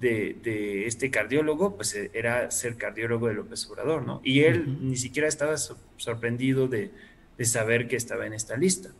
este 0.00 1.10
cardiólogo, 1.10 1.76
pues 1.76 1.94
eh, 1.94 2.10
era 2.12 2.50
ser 2.50 2.76
cardiólogo 2.76 3.28
de 3.28 3.34
López 3.34 3.68
Obrador, 3.70 4.02
¿no? 4.04 4.20
Y 4.24 4.40
él 4.40 4.78
ni 4.80 4.96
siquiera 4.96 5.28
estaba 5.28 5.56
sorprendido 5.56 6.66
de, 6.66 6.90
saber 7.42 7.88
que 7.88 7.96
estaba 7.96 8.26
en 8.26 8.34
esta 8.34 8.56
lista, 8.56 8.90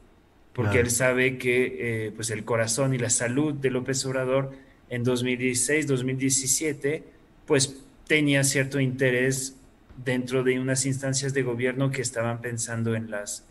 porque 0.52 0.80
él 0.80 0.90
sabe 0.90 1.38
que 1.38 2.06
eh, 2.06 2.12
pues 2.14 2.30
el 2.30 2.44
corazón 2.44 2.92
y 2.92 2.98
la 2.98 3.10
salud 3.10 3.54
de 3.54 3.70
López 3.70 4.04
Obrador 4.04 4.52
en 4.90 5.04
2016, 5.04 5.86
2017, 5.86 7.04
pues 7.46 7.82
tenía 8.08 8.44
cierto 8.44 8.80
interés 8.80 9.56
dentro 9.96 10.42
de 10.42 10.58
unas 10.58 10.86
instancias 10.86 11.34
de 11.34 11.42
gobierno 11.42 11.90
que 11.90 12.02
estaban 12.02 12.40
pensando 12.40 12.94
en 12.94 13.10
las, 13.10 13.46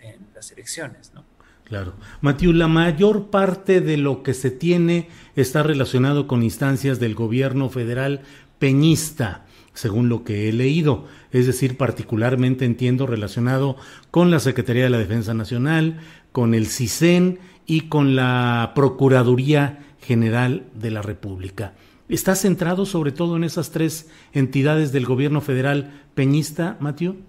elecciones, 0.51 1.11
¿no? 1.13 1.23
Claro. 1.63 1.93
Matiu, 2.19 2.51
la 2.51 2.67
mayor 2.67 3.29
parte 3.29 3.79
de 3.79 3.95
lo 3.95 4.23
que 4.23 4.33
se 4.33 4.51
tiene 4.51 5.07
está 5.37 5.63
relacionado 5.63 6.27
con 6.27 6.43
instancias 6.43 6.99
del 6.99 7.15
gobierno 7.15 7.69
federal 7.69 8.21
peñista, 8.59 9.45
según 9.73 10.09
lo 10.09 10.25
que 10.25 10.49
he 10.49 10.53
leído. 10.53 11.05
Es 11.31 11.47
decir, 11.47 11.77
particularmente 11.77 12.65
entiendo 12.65 13.07
relacionado 13.07 13.77
con 14.11 14.31
la 14.31 14.41
Secretaría 14.41 14.83
de 14.83 14.89
la 14.89 14.97
Defensa 14.97 15.33
Nacional, 15.33 16.01
con 16.33 16.53
el 16.53 16.67
CISEN 16.67 17.39
y 17.65 17.87
con 17.87 18.17
la 18.17 18.73
Procuraduría 18.75 19.79
General 20.01 20.65
de 20.73 20.91
la 20.91 21.01
República. 21.01 21.73
¿Está 22.11 22.35
centrado 22.35 22.85
sobre 22.85 23.13
todo 23.13 23.37
en 23.37 23.45
esas 23.45 23.71
tres 23.71 24.07
entidades 24.33 24.91
del 24.91 25.05
gobierno 25.05 25.39
federal 25.39 26.03
peñista, 26.13 26.75
Matthew? 26.81 27.23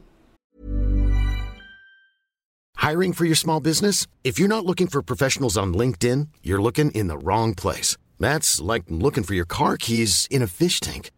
Hiring 2.79 3.13
for 3.13 3.25
your 3.25 3.37
small 3.37 3.61
business? 3.61 4.09
If 4.25 4.41
you're 4.41 4.49
not 4.49 4.67
looking 4.67 4.89
for 4.89 5.01
professionals 5.01 5.57
on 5.57 5.73
LinkedIn, 5.73 6.31
you're 6.43 6.61
looking 6.61 6.91
in 6.97 7.07
the 7.07 7.17
wrong 7.17 7.55
place. 7.55 7.97
That's 8.19 8.61
like 8.61 8.83
looking 8.89 9.23
for 9.23 9.35
your 9.35 9.47
car 9.47 9.77
keys 9.77 10.27
in 10.33 10.43
a 10.43 10.49
fish 10.49 10.81
tank. 10.81 11.13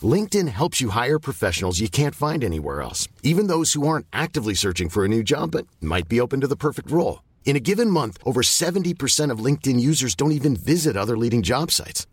LinkedIn 0.00 0.48
helps 0.48 0.80
you 0.80 0.88
hire 0.88 1.18
professionals 1.18 1.78
you 1.78 1.90
can't 1.90 2.14
find 2.14 2.42
anywhere 2.42 2.80
else, 2.80 3.06
even 3.22 3.48
those 3.48 3.74
who 3.74 3.86
aren't 3.86 4.06
actively 4.14 4.54
searching 4.54 4.88
for 4.88 5.04
a 5.04 5.08
new 5.08 5.22
job 5.22 5.50
but 5.50 5.66
might 5.82 6.08
be 6.08 6.22
open 6.22 6.40
to 6.40 6.48
the 6.48 6.56
perfect 6.56 6.90
role. 6.90 7.22
In 7.44 7.54
a 7.54 7.60
given 7.60 7.90
month, 7.90 8.16
over 8.24 8.40
70% 8.40 9.30
of 9.30 9.44
LinkedIn 9.44 9.78
users 9.78 10.14
don't 10.14 10.32
even 10.32 10.56
visit 10.56 10.96
other 10.96 11.18
leading 11.18 11.42
job 11.42 11.70
sites. 11.70 12.06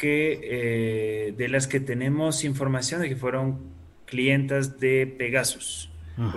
que, 0.00 0.40
eh, 0.42 1.34
de 1.36 1.48
las 1.48 1.66
que 1.66 1.78
tenemos 1.78 2.42
información 2.44 3.02
de 3.02 3.10
que 3.10 3.16
fueron 3.16 3.58
clientas 4.06 4.80
de 4.80 5.06
Pegasus, 5.06 5.90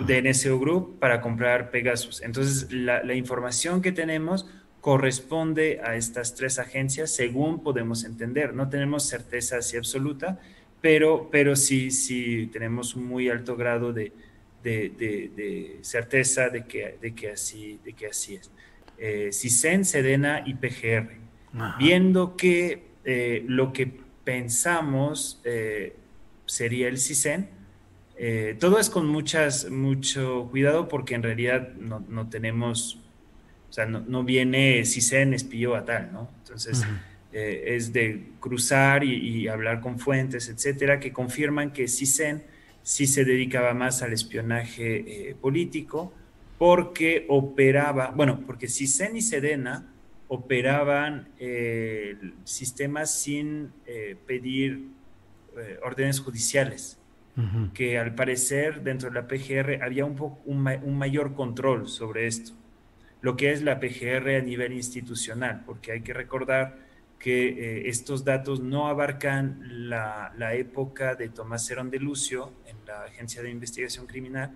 de 0.06 0.22
NSO 0.22 0.60
Group, 0.60 1.00
para 1.00 1.22
comprar 1.22 1.72
Pegasus. 1.72 2.22
Entonces, 2.24 2.74
la, 2.74 3.14
información 3.14 3.82
que 3.82 3.94
tenemos 3.94 4.50
corresponde 4.82 5.80
a 5.82 5.96
estas 5.96 6.36
tres 6.36 6.60
agencias, 6.60 7.16
según 7.16 7.64
podemos 7.64 8.04
entender. 8.04 8.54
No 8.54 8.68
tenemos 8.68 9.04
certeza 9.04 9.60
así 9.60 9.78
absoluta, 9.78 10.42
pero, 10.82 11.30
pero 11.32 11.56
sí, 11.56 11.90
sí 11.90 12.50
tenemos 12.52 12.96
un 12.96 13.06
muy 13.06 13.30
alto 13.30 13.56
grado 13.56 13.94
de, 13.94 14.12
de, 14.62 15.80
certeza 15.84 16.50
de 16.50 16.66
que, 16.66 16.98
de, 17.02 17.16
que 17.16 17.32
así, 17.32 17.80
de 17.86 17.94
que 17.94 18.08
así 18.08 18.36
es. 18.36 18.52
eh, 18.98 19.30
CISEN, 19.32 19.86
SEDENA 19.86 20.44
y 20.46 20.54
PGR, 20.56 21.12
viendo 21.80 22.36
que 22.36 22.93
eh, 23.06 23.44
lo 23.48 23.74
que 23.74 23.92
pensamos 24.24 25.42
eh, 25.44 25.96
sería 26.46 26.88
el 26.88 26.98
CISEN. 26.98 27.50
todo 28.60 28.80
es 28.80 28.90
con 28.90 29.08
muchas, 29.08 29.70
mucho 29.70 30.48
cuidado 30.52 30.88
porque 30.88 31.16
en 31.16 31.24
realidad 31.24 31.74
no, 31.74 32.30
tenemos, 32.30 33.00
o 33.70 33.74
sea, 33.74 33.86
no, 33.86 34.24
viene 34.24 34.86
CISEN 34.86 35.34
espío 35.34 35.76
a 35.76 35.84
tal, 35.84 36.12
¿no? 36.14 36.30
Entonces, 36.44 36.84
es 37.32 37.92
de 37.92 38.24
cruzar 38.40 39.04
y, 39.04 39.48
hablar 39.48 39.82
con 39.82 40.00
fuentes, 40.00 40.48
etcétera, 40.48 41.00
que 41.00 41.12
confirman 41.12 41.74
que 41.74 41.88
CISEN 41.88 42.44
sí 42.84 43.08
se 43.08 43.26
dedicaba 43.26 43.74
más 43.74 44.02
al 44.04 44.14
espionaje 44.14 45.36
político 45.42 46.14
porque 46.58 47.26
operaba, 47.28 48.12
bueno, 48.16 48.42
porque 48.46 48.68
CISEN 48.68 49.18
y 49.18 49.22
Sedena 49.22 49.93
operaban 50.34 51.30
eh, 51.38 52.18
sistemas 52.44 53.14
sin 53.14 53.72
eh, 53.86 54.18
pedir 54.26 54.88
eh, 55.56 55.78
órdenes 55.84 56.20
judiciales, 56.20 56.98
que 57.74 57.98
al 57.98 58.14
parecer 58.14 58.84
dentro 58.84 59.10
de 59.10 59.16
la 59.16 59.28
PGR 59.28 59.84
había 59.84 60.06
un, 60.06 60.16
un, 60.46 60.98
mayor 60.98 61.34
control 61.34 61.88
sobre 61.88 62.28
esto, 62.28 62.54
lo 63.22 63.36
que 63.36 63.52
es 63.52 63.64
la 63.64 63.80
PGR 63.80 64.36
a 64.36 64.42
nivel 64.42 64.74
institucional, 64.74 65.64
porque 65.66 65.92
hay 65.94 66.02
que 66.02 66.14
recordar 66.14 66.78
que 67.18 67.90
estos 67.90 68.24
datos 68.24 68.60
no 68.60 68.88
abarcan 68.88 69.90
la, 69.90 70.32
la 70.38 70.54
época 70.54 71.16
de 71.16 71.30
Tomás 71.30 71.70
Herón 71.72 71.90
de 71.90 72.00
Lucio 72.00 72.54
en 72.68 72.78
la 72.86 73.04
Agencia 73.06 73.42
de 73.42 73.50
Investigación 73.50 74.06
Criminal, 74.06 74.52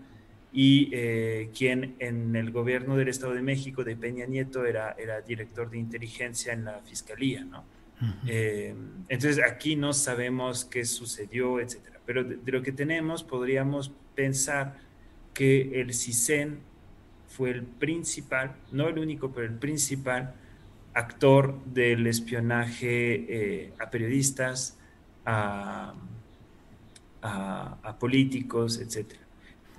y 0.52 0.90
eh, 0.94 1.50
quien 1.56 1.96
en 2.00 2.36
el 2.36 2.52
gobierno 2.52 2.96
del 2.96 3.10
Estado 3.10 3.34
de 3.34 3.42
México 3.42 3.84
de 3.84 3.96
Peña 3.96 4.26
Nieto 4.26 4.66
era, 4.66 4.96
era 4.98 5.22
director 5.22 5.70
de 5.70 5.78
inteligencia 5.78 6.54
en 6.54 6.66
la 6.66 6.80
fiscalía, 6.80 7.44
¿no? 7.44 7.66
Eh, 8.28 8.76
entonces 9.10 9.44
aquí 9.44 9.76
no 9.76 9.92
sabemos 9.92 10.66
qué 10.66 10.86
sucedió, 10.86 11.60
etcétera. 11.60 12.00
Pero 12.06 12.24
de, 12.24 12.52
lo 12.52 12.62
que 12.62 12.72
tenemos 12.72 13.24
podríamos 13.24 13.92
pensar 14.14 14.78
que 15.34 15.82
el 15.82 15.94
CISEN 15.94 16.60
fue 17.28 17.50
el 17.50 17.64
principal, 17.64 18.56
no 18.72 18.88
el 18.88 19.00
único, 19.00 19.32
pero 19.32 19.48
el 19.48 19.56
principal 19.56 20.36
actor 20.94 21.64
del 21.66 22.06
espionaje 22.06 23.66
eh, 23.66 23.74
a 23.80 23.90
periodistas, 23.90 24.78
a, 25.26 25.96
a, 27.24 27.78
a 27.82 28.00
políticos, 28.00 28.80
etcétera 28.80 29.27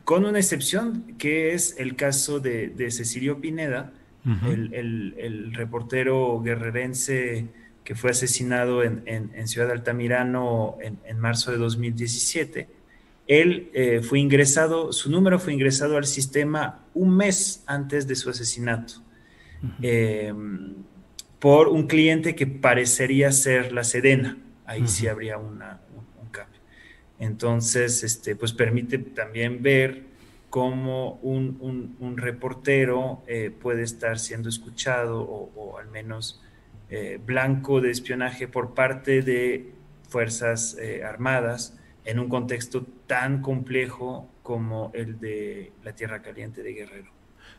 con 0.09 0.25
una 0.25 0.38
excepción 0.38 1.05
que 1.19 1.53
es 1.53 1.75
el 1.77 1.95
caso 1.95 2.41
de, 2.41 2.91
Cecilio 2.91 3.43
Pineda, 3.43 3.93
el, 4.25 5.53
reportero 5.53 6.41
guerrerense 6.41 7.49
que 7.85 7.95
fue 7.95 8.12
asesinado 8.12 8.83
en, 8.83 9.47
Ciudad 9.47 9.71
Altamirano 9.71 10.79
en, 10.81 11.19
marzo 11.19 11.50
de 11.50 11.59
2017. 11.59 12.71
Él 13.27 13.69
eh, 13.75 14.00
fue 14.03 14.21
ingresado, 14.21 14.95
su 14.95 15.11
número 15.11 15.38
fue 15.38 15.53
ingresado 15.53 15.99
al 15.99 16.07
sistema 16.07 16.87
un 16.95 17.15
mes 17.15 17.62
antes 17.67 18.09
de 18.09 18.17
su 18.17 18.31
asesinato 18.31 19.03
em, 19.83 20.73
por 21.38 21.69
un 21.69 21.87
cliente 21.87 22.35
que 22.35 22.47
parecería 22.47 23.31
ser 23.31 23.73
la 23.73 23.85
Sedena. 23.85 24.38
Ahí 24.65 24.88
sí 24.88 25.07
habría 25.07 25.37
una, 25.37 25.81
entonces, 27.19 28.05
este, 28.05 28.37
pues 28.37 28.53
permite 28.53 28.99
también 28.99 29.63
ver 29.63 30.05
cómo 30.51 31.19
un, 31.23 32.17
reportero 32.17 33.23
eh, 33.27 33.51
puede 33.51 33.83
estar 33.83 34.19
siendo 34.19 34.49
escuchado 34.49 35.21
o, 35.21 35.79
al 35.79 35.89
menos 35.91 36.41
eh, 36.91 37.21
blanco 37.25 37.81
de 37.81 37.91
espionaje 37.91 38.49
por 38.49 38.75
parte 38.75 39.23
de 39.23 39.73
Fuerzas 40.09 40.77
eh, 40.81 41.03
Armadas 41.05 41.77
en 42.05 42.19
un 42.19 42.29
contexto 42.29 42.87
tan 43.07 43.42
complejo 43.42 44.29
como 44.42 44.90
el 44.95 45.21
de 45.21 45.73
la 45.85 45.92
Tierra 45.92 46.23
Caliente 46.23 46.62
de 46.62 46.73
Guerrero. 46.73 47.12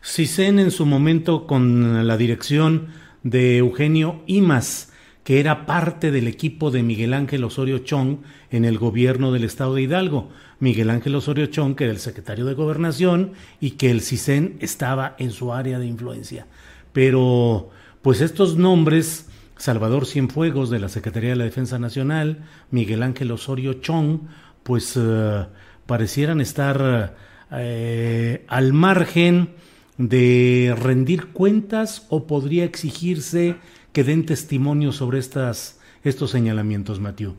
CISEN 0.04 0.60
en 0.60 0.72
su 0.72 0.86
momento 0.86 1.46
con 1.46 2.08
la 2.08 2.18
dirección 2.18 2.88
de 3.22 3.58
Eugenio 3.58 4.24
Imas 4.26 4.92
que 5.24 5.40
era 5.40 5.66
parte 5.66 6.12
del 6.12 6.28
equipo 6.28 6.72
de 6.72 6.84
Miguel 6.84 7.14
Ángel 7.14 7.44
Osorio 7.44 7.80
Chong 7.80 8.20
en 8.50 8.66
el 8.66 8.78
gobierno 8.78 9.32
del 9.32 9.44
estado 9.44 9.76
de 9.76 9.84
Hidalgo. 9.84 10.30
Miguel 10.60 10.90
Ángel 10.90 11.16
Osorio 11.16 11.46
Chong, 11.48 11.76
que 11.76 11.86
era 11.86 11.94
el 11.94 12.00
secretario 12.00 12.46
de 12.46 12.54
Gobernación 12.54 13.34
y 13.60 13.72
que 13.72 13.92
el 13.92 14.02
CISEN 14.02 14.58
estaba 14.60 15.16
en 15.20 15.32
su 15.32 15.54
área 15.54 15.80
de 15.80 15.86
influencia. 15.86 16.48
Pero, 16.94 17.70
pues 18.02 18.22
estos 18.22 18.58
nombres, 18.58 19.28
Salvador 19.58 20.06
Cienfuegos 20.06 20.70
de 20.70 20.80
la 20.80 20.90
Secretaría 20.90 21.32
de 21.32 21.36
la 21.36 21.44
Defensa 21.44 21.80
Nacional, 21.80 22.46
Miguel 22.72 23.04
Ángel 23.04 23.32
Osorio 23.32 23.74
Chong, 23.74 24.22
pues 24.64 24.98
eh, 24.98 25.46
parecieran 25.86 26.42
estar 26.42 27.16
eh, 27.52 28.46
al 28.48 28.74
margen 28.74 29.50
de 29.98 30.76
rendir 30.80 31.28
cuentas 31.28 32.06
o 32.10 32.26
podría 32.26 32.64
exigirse 32.64 33.58
que 34.00 34.06
den 34.06 34.26
testimonio 34.26 34.94
sobre 34.94 35.20
estas, 35.20 35.78
estos 36.06 36.32
señalamientos, 36.32 37.02
Matthew. 37.02 37.36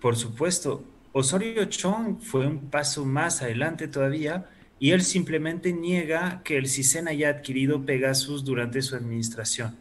Por 0.00 0.14
supuesto, 0.14 0.84
Osorio 1.10 1.64
Chong 1.64 2.20
fue 2.20 2.46
un 2.46 2.70
paso 2.70 3.04
más 3.04 3.42
adelante 3.42 3.88
todavía 3.88 4.48
y 4.78 4.92
él 4.92 5.02
simplemente 5.02 5.72
niega 5.72 6.42
que 6.44 6.58
el 6.58 6.68
CISEN 6.68 7.08
haya 7.08 7.28
adquirido 7.28 7.84
Pegasus 7.84 8.44
durante 8.44 8.82
su 8.82 8.94
administración. 8.94 9.74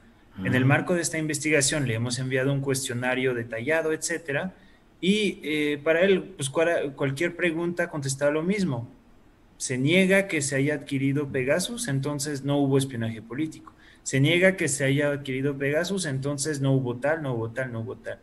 En 0.43 0.55
el 0.55 0.65
marco 0.65 0.95
de 0.95 1.03
esta 1.03 1.19
investigación 1.19 1.87
le 1.87 1.93
hemos 1.93 2.17
enviado 2.17 2.51
un 2.51 2.61
cuestionario 2.61 3.35
detallado, 3.35 3.93
etcétera, 3.93 4.55
y 4.99 5.41
eh, 5.43 5.79
para 5.83 6.01
él, 6.01 6.23
pues 6.37 6.49
cualquier 6.49 7.35
pregunta 7.35 7.87
contestaba 7.87 8.31
lo 8.31 8.41
mismo. 8.41 8.89
Se 9.57 9.77
niega 9.77 10.27
que 10.27 10.41
se 10.41 10.55
haya 10.55 10.73
adquirido 10.73 11.27
Pegasus, 11.31 11.87
entonces 11.87 12.43
no 12.43 12.57
hubo 12.57 12.79
espionaje 12.79 13.21
político 13.21 13.73
se 14.03 14.19
niega 14.19 14.57
que 14.57 14.67
se 14.67 14.85
haya 14.85 15.11
adquirido 15.11 15.57
Pegasus, 15.57 16.05
entonces 16.05 16.61
no 16.61 16.73
hubo 16.73 16.97
tal, 16.97 17.21
no 17.21 17.33
hubo 17.33 17.51
tal, 17.51 17.71
no 17.71 17.81
hubo 17.81 17.97
tal. 17.97 18.19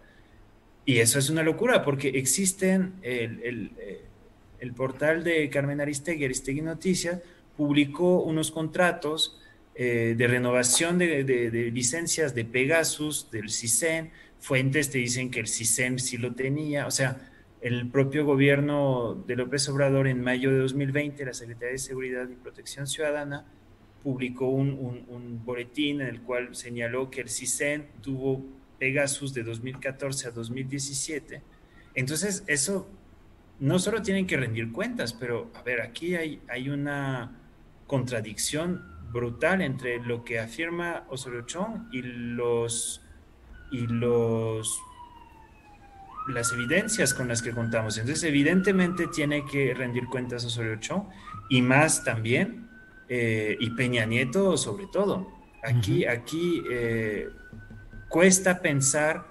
Y 0.85 0.99
eso 0.99 1.19
es 1.19 1.31
una 1.31 1.43
locura, 1.43 1.85
porque 1.85 2.09
existen 2.09 2.95
el, 3.03 3.43
el, 3.43 3.73
eh, 3.79 4.73
portal 4.75 5.23
de 5.23 5.49
Carmen 5.51 5.81
Aristegui, 5.81 6.25
Aristegui 6.25 6.63
Noticias, 6.63 7.21
publicó 7.57 8.23
unos 8.23 8.51
contratos 8.51 9.39
eh, 9.75 10.15
de 10.17 10.27
renovación 10.27 10.99
de, 10.99 11.25
de, 11.25 11.71
licencias 11.71 12.35
de 12.35 12.45
Pegasus, 12.45 13.31
del 13.31 13.51
CISEN, 13.51 14.11
fuentes 14.41 14.91
te 14.91 14.99
dicen 14.99 15.31
que 15.31 15.41
el 15.41 15.49
CISEN 15.49 15.99
sí 15.99 16.17
lo 16.17 16.35
tenía, 16.35 16.87
o 16.87 16.91
sea, 16.91 17.19
el 17.61 17.89
propio 17.89 18.25
gobierno 18.25 19.23
de 19.27 19.37
López 19.37 19.69
Obrador 19.69 20.07
en 20.07 20.21
mayo 20.21 20.51
de 20.51 20.59
2020, 20.59 21.25
la 21.25 21.35
Secretaría 21.35 21.73
de 21.73 21.79
Seguridad 21.79 22.29
y 22.29 22.35
Protección 22.35 22.87
Ciudadana, 22.87 23.45
publicó 24.03 24.49
un, 24.49 25.43
boletín 25.45 26.01
en 26.01 26.09
el 26.09 26.23
cual 26.23 26.55
señaló 26.55 27.11
que 27.11 27.21
el 27.21 27.29
CISEN 27.29 27.87
tuvo 28.03 28.45
Pegasus 28.79 29.35
de 29.35 29.43
2014 29.43 30.29
a 30.29 30.31
2017. 30.31 31.43
Entonces, 31.95 32.45
eso 32.47 32.89
no 33.61 33.79
solo 33.79 34.03
tienen 34.03 34.27
que 34.27 34.37
rendir 34.37 34.71
cuentas, 34.73 35.13
pero 35.13 35.51
a 35.55 35.63
ver, 35.63 35.81
aquí 35.81 36.15
hay, 36.15 36.41
hay 36.49 36.69
una 36.69 37.37
contradicción 37.87 38.83
brutal 39.11 39.63
entre 39.63 40.01
lo 40.01 40.25
que 40.25 40.39
afirma 40.39 41.05
Osorio 41.09 41.43
Chong 41.43 41.89
y 41.93 42.03
los 42.03 43.03
y 43.71 43.87
los 43.87 44.81
las 46.29 46.53
evidencias 46.53 47.15
con 47.15 47.27
las 47.27 47.41
que 47.41 47.53
contamos. 47.53 47.97
Entonces, 47.97 48.23
evidentemente 48.25 49.07
tiene 49.07 49.45
que 49.47 49.73
rendir 49.73 50.07
cuentas 50.07 50.45
Osorio 50.45 50.77
Chong 50.77 51.05
y 51.49 51.63
más 51.63 52.05
también 52.05 52.68
eh, 53.09 53.57
y 53.59 53.71
Peña 53.71 54.05
Nieto 54.05 54.57
sobre 54.57 54.87
todo. 54.87 55.33
Aquí, 55.63 56.05
aquí 56.05 56.63
eh, 56.71 57.29
cuesta 58.09 58.61
pensar 58.61 59.27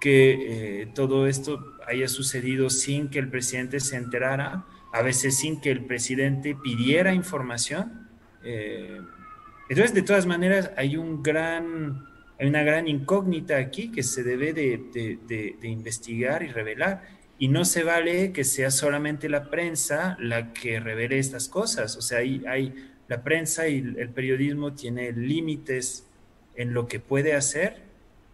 que 0.00 0.82
eh, 0.82 0.86
todo 0.94 1.26
esto 1.26 1.76
haya 1.86 2.08
sucedido 2.08 2.70
sin 2.70 3.08
que 3.08 3.18
el 3.18 3.28
presidente 3.28 3.80
se 3.80 3.96
enterara, 3.96 4.64
a 4.92 5.02
veces 5.02 5.38
sin 5.38 5.60
que 5.60 5.70
el 5.70 5.84
presidente 5.84 6.54
pidiera 6.54 7.14
información. 7.14 8.08
entonces, 8.42 9.94
de 9.94 10.02
todas 10.02 10.26
maneras, 10.26 10.70
hay 10.76 10.96
un 10.96 11.22
gran, 11.22 12.06
hay 12.38 12.48
una 12.48 12.62
gran 12.62 12.88
incógnita 12.88 13.58
aquí 13.58 13.92
que 13.92 14.02
se 14.02 14.22
debe 14.22 14.52
de, 14.52 15.56
de 15.60 15.68
investigar 15.68 16.42
y 16.42 16.48
revelar. 16.48 17.20
Y 17.38 17.48
no 17.48 17.64
se 17.64 17.84
vale 17.84 18.32
que 18.32 18.44
sea 18.44 18.70
solamente 18.70 19.28
la 19.30 19.48
prensa 19.48 20.16
la 20.20 20.52
que 20.52 20.78
revele 20.78 21.18
estas 21.18 21.48
cosas. 21.48 21.96
O 21.96 22.02
sea, 22.02 22.18
hay, 22.18 22.44
hay 22.46 22.89
la 23.10 23.24
prensa 23.24 23.66
y 23.66 23.78
el 23.78 24.10
periodismo 24.10 24.72
tiene 24.72 25.10
límites 25.10 26.06
en 26.54 26.72
lo 26.72 26.86
que 26.86 27.00
puede 27.00 27.34
hacer, 27.34 27.82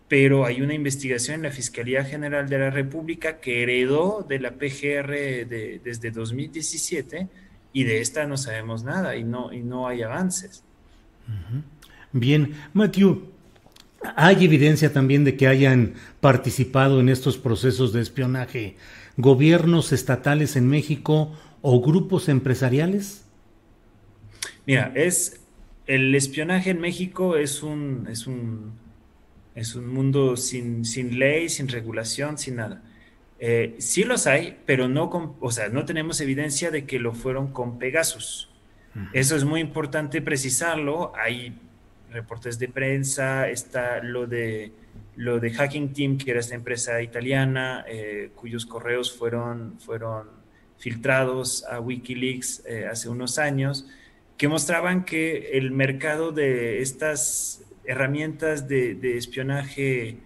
pero 0.07 0.45
hay 0.45 0.61
una 0.61 0.75
investigación 0.75 1.37
en 1.37 1.43
la 1.45 1.51
Fiscalía 1.51 2.05
General 2.05 2.47
de 2.47 2.59
la 2.59 2.69
República 2.69 3.41
que 3.41 3.63
heredó 3.63 4.25
de 4.29 4.39
la 4.39 4.51
PGR 4.51 5.49
desde 5.83 6.11
2017 6.11 7.27
y 7.73 7.85
de 7.85 8.03
esta 8.03 8.27
no 8.27 8.37
sabemos 8.37 8.85
nada 8.85 9.17
y 9.17 9.25
no, 9.25 9.51
y 9.51 9.63
no 9.63 9.89
hay 9.89 10.03
avances. 10.03 10.63
Bien, 12.13 12.53
Matthew, 12.75 13.31
hay 14.15 14.45
evidencia 14.45 14.93
también 14.93 15.25
de 15.25 15.39
que 15.39 15.49
hayan 15.49 15.95
participado 16.21 17.01
en 17.01 17.09
estos 17.09 17.39
procesos 17.39 17.95
de 17.95 18.03
espionaje 18.03 18.77
gobiernos 19.17 19.93
estatales 19.93 20.55
en 20.55 20.69
México 20.69 21.33
o 21.63 21.81
grupos 21.81 22.29
empresariales. 22.29 23.26
Mira, 24.67 24.93
es 24.95 25.41
el 25.87 26.15
espionaje 26.15 26.71
en 26.71 26.81
México 26.81 27.37
es 27.37 27.63
un, 27.63 28.07
es 28.11 28.27
un, 28.27 28.73
es 29.55 29.75
un 29.75 29.89
mundo 29.89 30.37
sin, 30.37 30.85
sin 30.85 31.19
ley, 31.19 31.49
sin 31.49 31.69
regulación, 31.69 32.39
sin 32.39 32.57
nada. 32.57 32.83
Eh, 33.39 33.77
sí 33.79 34.05
los 34.05 34.27
hay, 34.27 34.59
pero 34.67 34.89
no, 34.89 35.11
con, 35.11 35.37
o 35.41 35.51
sea, 35.51 35.69
no 35.69 35.85
tenemos 35.85 36.21
evidencia 36.21 36.71
de 36.71 36.87
que 36.87 36.99
lo 36.99 37.13
fueron 37.13 37.53
con 37.53 37.79
Pegasus. 37.79 38.51
Eso 39.13 39.37
es 39.37 39.45
muy 39.45 39.61
importante 39.61 40.23
precisarlo. 40.23 41.13
Hay 41.17 41.55
reportes 42.11 42.59
de 42.59 42.69
prensa, 42.69 43.47
está 43.51 44.03
lo 44.03 44.27
de 44.27 44.73
lo 45.17 45.41
de 45.41 45.51
Hacking 45.51 45.93
Team, 45.93 46.19
que 46.19 46.31
era 46.31 46.41
esta 46.41 46.55
empresa 46.55 47.01
italiana, 47.03 47.85
eh, 47.89 48.31
cuyos 48.35 48.67
correos 48.67 49.17
fueron, 49.17 49.79
fueron 49.81 50.29
filtrados 50.79 51.65
a 51.65 51.81
Wikileaks 51.81 52.63
eh, 52.67 52.87
hace 52.91 53.09
unos 53.09 53.39
años, 53.39 53.87
que 54.37 54.49
mostraban 54.49 55.05
que 55.05 55.51
el 55.53 55.71
mercado 55.71 56.33
de 56.33 56.83
estas 56.83 57.63
herramientas 57.85 58.69
de, 58.69 59.17
espionaje 59.17 60.19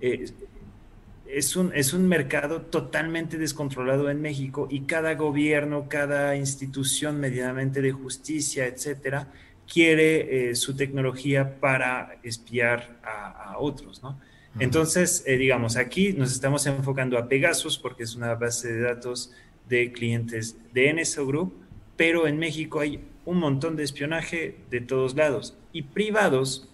es 0.00 1.56
un, 1.56 1.72
es 1.74 1.92
un 1.92 2.08
mercado 2.08 2.62
totalmente 2.62 3.38
descontrolado 3.38 4.10
en 4.10 4.20
México 4.20 4.66
y 4.70 4.80
cada 4.82 5.14
gobierno, 5.14 5.88
cada 5.88 6.36
institución 6.36 7.20
medianamente 7.20 7.80
de 7.80 7.92
justicia, 7.92 8.66
etcétera, 8.66 9.28
quiere 9.70 10.50
eh, 10.50 10.54
su 10.54 10.74
tecnología 10.74 11.60
para 11.60 12.18
espiar 12.22 12.98
a, 13.02 13.56
otros, 13.58 14.02
¿no? 14.02 14.20
Entonces, 14.60 15.24
eh, 15.26 15.36
digamos, 15.36 15.76
aquí 15.76 16.12
nos 16.12 16.32
estamos 16.32 16.64
enfocando 16.66 17.18
a 17.18 17.28
Pegasus 17.28 17.76
porque 17.76 18.04
es 18.04 18.14
una 18.14 18.34
base 18.34 18.72
de 18.72 18.80
datos 18.80 19.32
de 19.68 19.90
clientes 19.90 20.56
de 20.72 20.92
NSO 20.92 21.26
Group, 21.26 21.54
pero 21.98 22.28
en 22.28 22.38
México 22.38 22.78
hay 22.78 23.00
un 23.26 23.38
montón 23.38 23.74
de 23.76 23.82
espionaje 23.82 24.54
de 24.70 24.80
todos 24.80 25.16
lados 25.16 25.58
y 25.72 25.82
privados, 25.82 26.68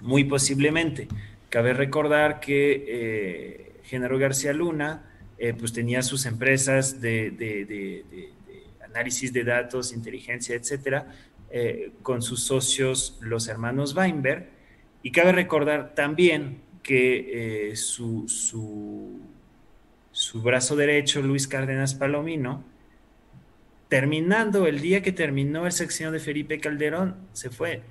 muy 0.00 0.24
posiblemente. 0.24 1.08
Cabe 1.50 1.74
recordar 1.74 2.40
que 2.40 2.86
eh, 2.88 3.98
García 4.18 4.54
Luna 4.54 5.04
eh, 5.38 5.52
pues 5.52 5.74
tenía 5.74 6.02
sus 6.02 6.24
empresas 6.24 7.02
de, 7.02 8.02
análisis 8.82 9.32
de 9.32 9.44
datos, 9.44 9.92
inteligencia, 9.92 10.56
etcétera, 10.56 11.06
eh, 11.50 11.92
con 12.02 12.22
sus 12.22 12.42
socios, 12.42 13.18
los 13.20 13.46
hermanos 13.46 13.94
Weinberg. 13.94 14.48
Y 15.02 15.12
cabe 15.12 15.32
recordar 15.32 15.94
también 15.94 16.62
que 16.82 17.72
su, 17.74 18.26
su, 18.26 19.20
su 20.12 20.40
brazo 20.40 20.76
derecho, 20.76 21.20
Luis 21.20 21.46
Cárdenas 21.46 21.94
Palomino, 21.94 22.64
terminando 23.90 24.68
el 24.68 24.80
día 24.80 25.02
que 25.02 25.10
terminó 25.12 25.66
el 25.66 25.72
sección 25.72 26.12
de 26.12 26.20
Felipe 26.20 26.60
Calderón, 26.60 27.16
se 27.32 27.50
fue 27.50 27.82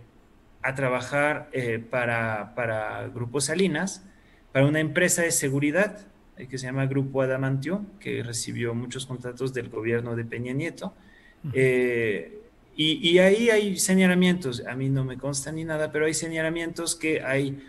a 0.61 0.73
trabajar 0.73 1.49
eh, 1.51 1.77
para, 1.77 2.55
para, 2.55 3.07
Grupo 3.09 3.41
Salinas, 3.41 4.05
para 4.53 4.65
una 4.65 4.79
empresa 4.79 5.23
de 5.23 5.31
seguridad 5.31 6.07
eh, 6.37 6.47
que 6.47 6.57
se 6.57 6.67
llama 6.67 6.85
Grupo 6.85 7.21
Adamantio, 7.21 7.85
que 7.99 8.23
recibió 8.23 8.73
muchos 8.73 9.05
contratos 9.05 9.53
del 9.53 9.67
gobierno 9.67 10.15
de 10.15 10.23
Peña 10.23 10.53
Nieto. 10.53 10.93
Eh, 11.53 12.39
y, 12.77 13.09
y, 13.09 13.19
ahí 13.19 13.49
hay 13.49 13.77
señalamientos, 13.77 14.65
a 14.65 14.75
mí 14.75 14.87
no 14.87 15.03
me 15.03 15.17
consta 15.17 15.51
ni 15.51 15.65
nada, 15.65 15.91
pero 15.91 16.05
hay 16.05 16.13
señalamientos 16.13 16.95
que 16.95 17.21
hay 17.21 17.61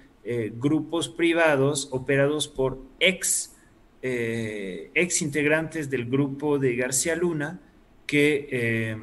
grupos 0.59 1.09
privados 1.09 1.89
operados 1.91 2.47
por 2.47 2.79
ex, 3.01 3.57
ex 4.03 5.23
integrantes 5.23 5.91
del 5.91 6.05
grupo 6.05 6.59
de 6.59 6.77
García 6.77 7.17
Luna 7.17 7.59
que 8.11 8.97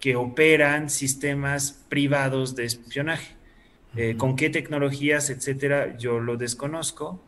que 0.00 0.16
operan 0.16 0.88
sistemas 0.90 1.84
privados 1.88 2.56
de 2.56 2.64
espionaje. 2.64 3.34
Eh, 3.96 4.16
¿Con 4.16 4.34
qué 4.34 4.48
tecnologías, 4.50 5.30
etcétera? 5.30 5.96
Yo 5.98 6.18
lo 6.20 6.36
desconozco. 6.36 7.22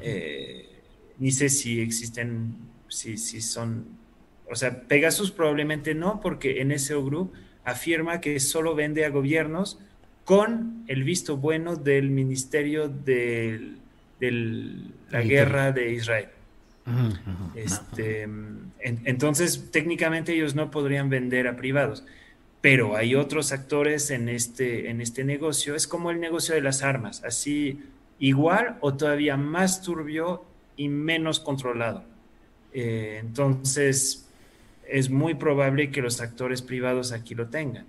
Eh, 0.00 0.68
ni 1.18 1.32
sé 1.32 1.48
si 1.48 1.80
existen, 1.80 2.54
si, 2.88 3.16
si 3.16 3.40
son, 3.40 3.86
o 4.50 4.54
sea, 4.54 4.82
Pegasus 4.82 5.30
probablemente 5.30 5.94
no, 5.94 6.20
porque 6.20 6.62
NSO 6.62 7.02
Group 7.02 7.32
afirma 7.64 8.20
que 8.20 8.38
solo 8.38 8.74
vende 8.74 9.06
a 9.06 9.08
gobiernos 9.08 9.78
con 10.24 10.84
el 10.88 11.04
visto 11.04 11.38
bueno 11.38 11.76
del 11.76 12.10
Ministerio 12.10 12.88
de 12.88 13.76
la 14.20 15.22
Guerra 15.22 15.72
de 15.72 15.92
Israel. 15.92 16.28
Este, 17.54 18.28
entonces, 18.80 19.70
técnicamente 19.70 20.34
ellos 20.34 20.54
no 20.54 20.70
podrían 20.70 21.08
vender 21.10 21.48
a 21.48 21.56
privados 21.56 22.04
pero 22.60 22.96
hay 22.96 23.14
otros 23.14 23.52
actores 23.52 24.10
en 24.10 24.28
este, 24.28 24.90
en 24.90 25.00
este 25.00 25.24
negocio. 25.24 25.74
Es 25.74 25.86
como 25.86 26.10
el 26.10 26.20
negocio 26.20 26.54
de 26.54 26.60
las 26.60 26.82
armas, 26.82 27.22
así 27.24 27.80
igual 28.18 28.76
o 28.80 28.94
todavía 28.94 29.36
más 29.36 29.82
turbio 29.82 30.44
y 30.76 30.88
menos 30.88 31.40
controlado. 31.40 32.04
Eh, 32.72 33.18
entonces, 33.20 34.28
es 34.88 35.10
muy 35.10 35.34
probable 35.34 35.90
que 35.90 36.02
los 36.02 36.20
actores 36.20 36.62
privados 36.62 37.12
aquí 37.12 37.34
lo 37.34 37.46
tengan. 37.46 37.86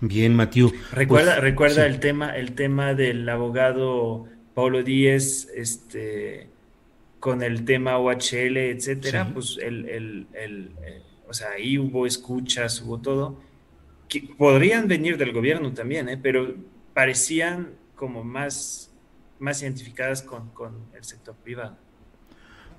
Bien, 0.00 0.34
Matiu. 0.34 0.72
Recuerda, 0.92 1.32
pues, 1.32 1.42
recuerda 1.42 1.86
el 1.86 2.00
tema, 2.00 2.36
el 2.36 2.52
tema 2.52 2.94
del 2.94 3.28
abogado 3.28 4.26
Paulo 4.54 4.82
Díez, 4.82 5.48
este, 5.54 6.48
con 7.24 7.42
el 7.42 7.64
tema 7.64 7.96
OHL, 7.96 8.58
etcétera. 8.58 9.30
Pues 9.32 9.56
el, 9.56 9.88
el, 9.88 10.26
el 10.34 10.72
o 11.26 11.32
sea, 11.32 11.52
ahí 11.56 11.78
hubo 11.78 12.04
escuchas, 12.04 12.82
hubo 12.82 12.98
todo, 12.98 13.40
que 14.08 14.28
podrían 14.36 14.88
venir 14.88 15.16
del 15.16 15.32
gobierno 15.32 15.72
también, 15.72 16.10
¿eh? 16.10 16.18
pero 16.22 16.54
parecían 16.92 17.70
como 17.96 18.24
más, 18.24 18.92
más 19.38 19.62
identificadas 19.62 20.20
con, 20.20 20.50
con 20.50 20.74
el 20.94 21.02
sector 21.02 21.34
privado. 21.36 21.78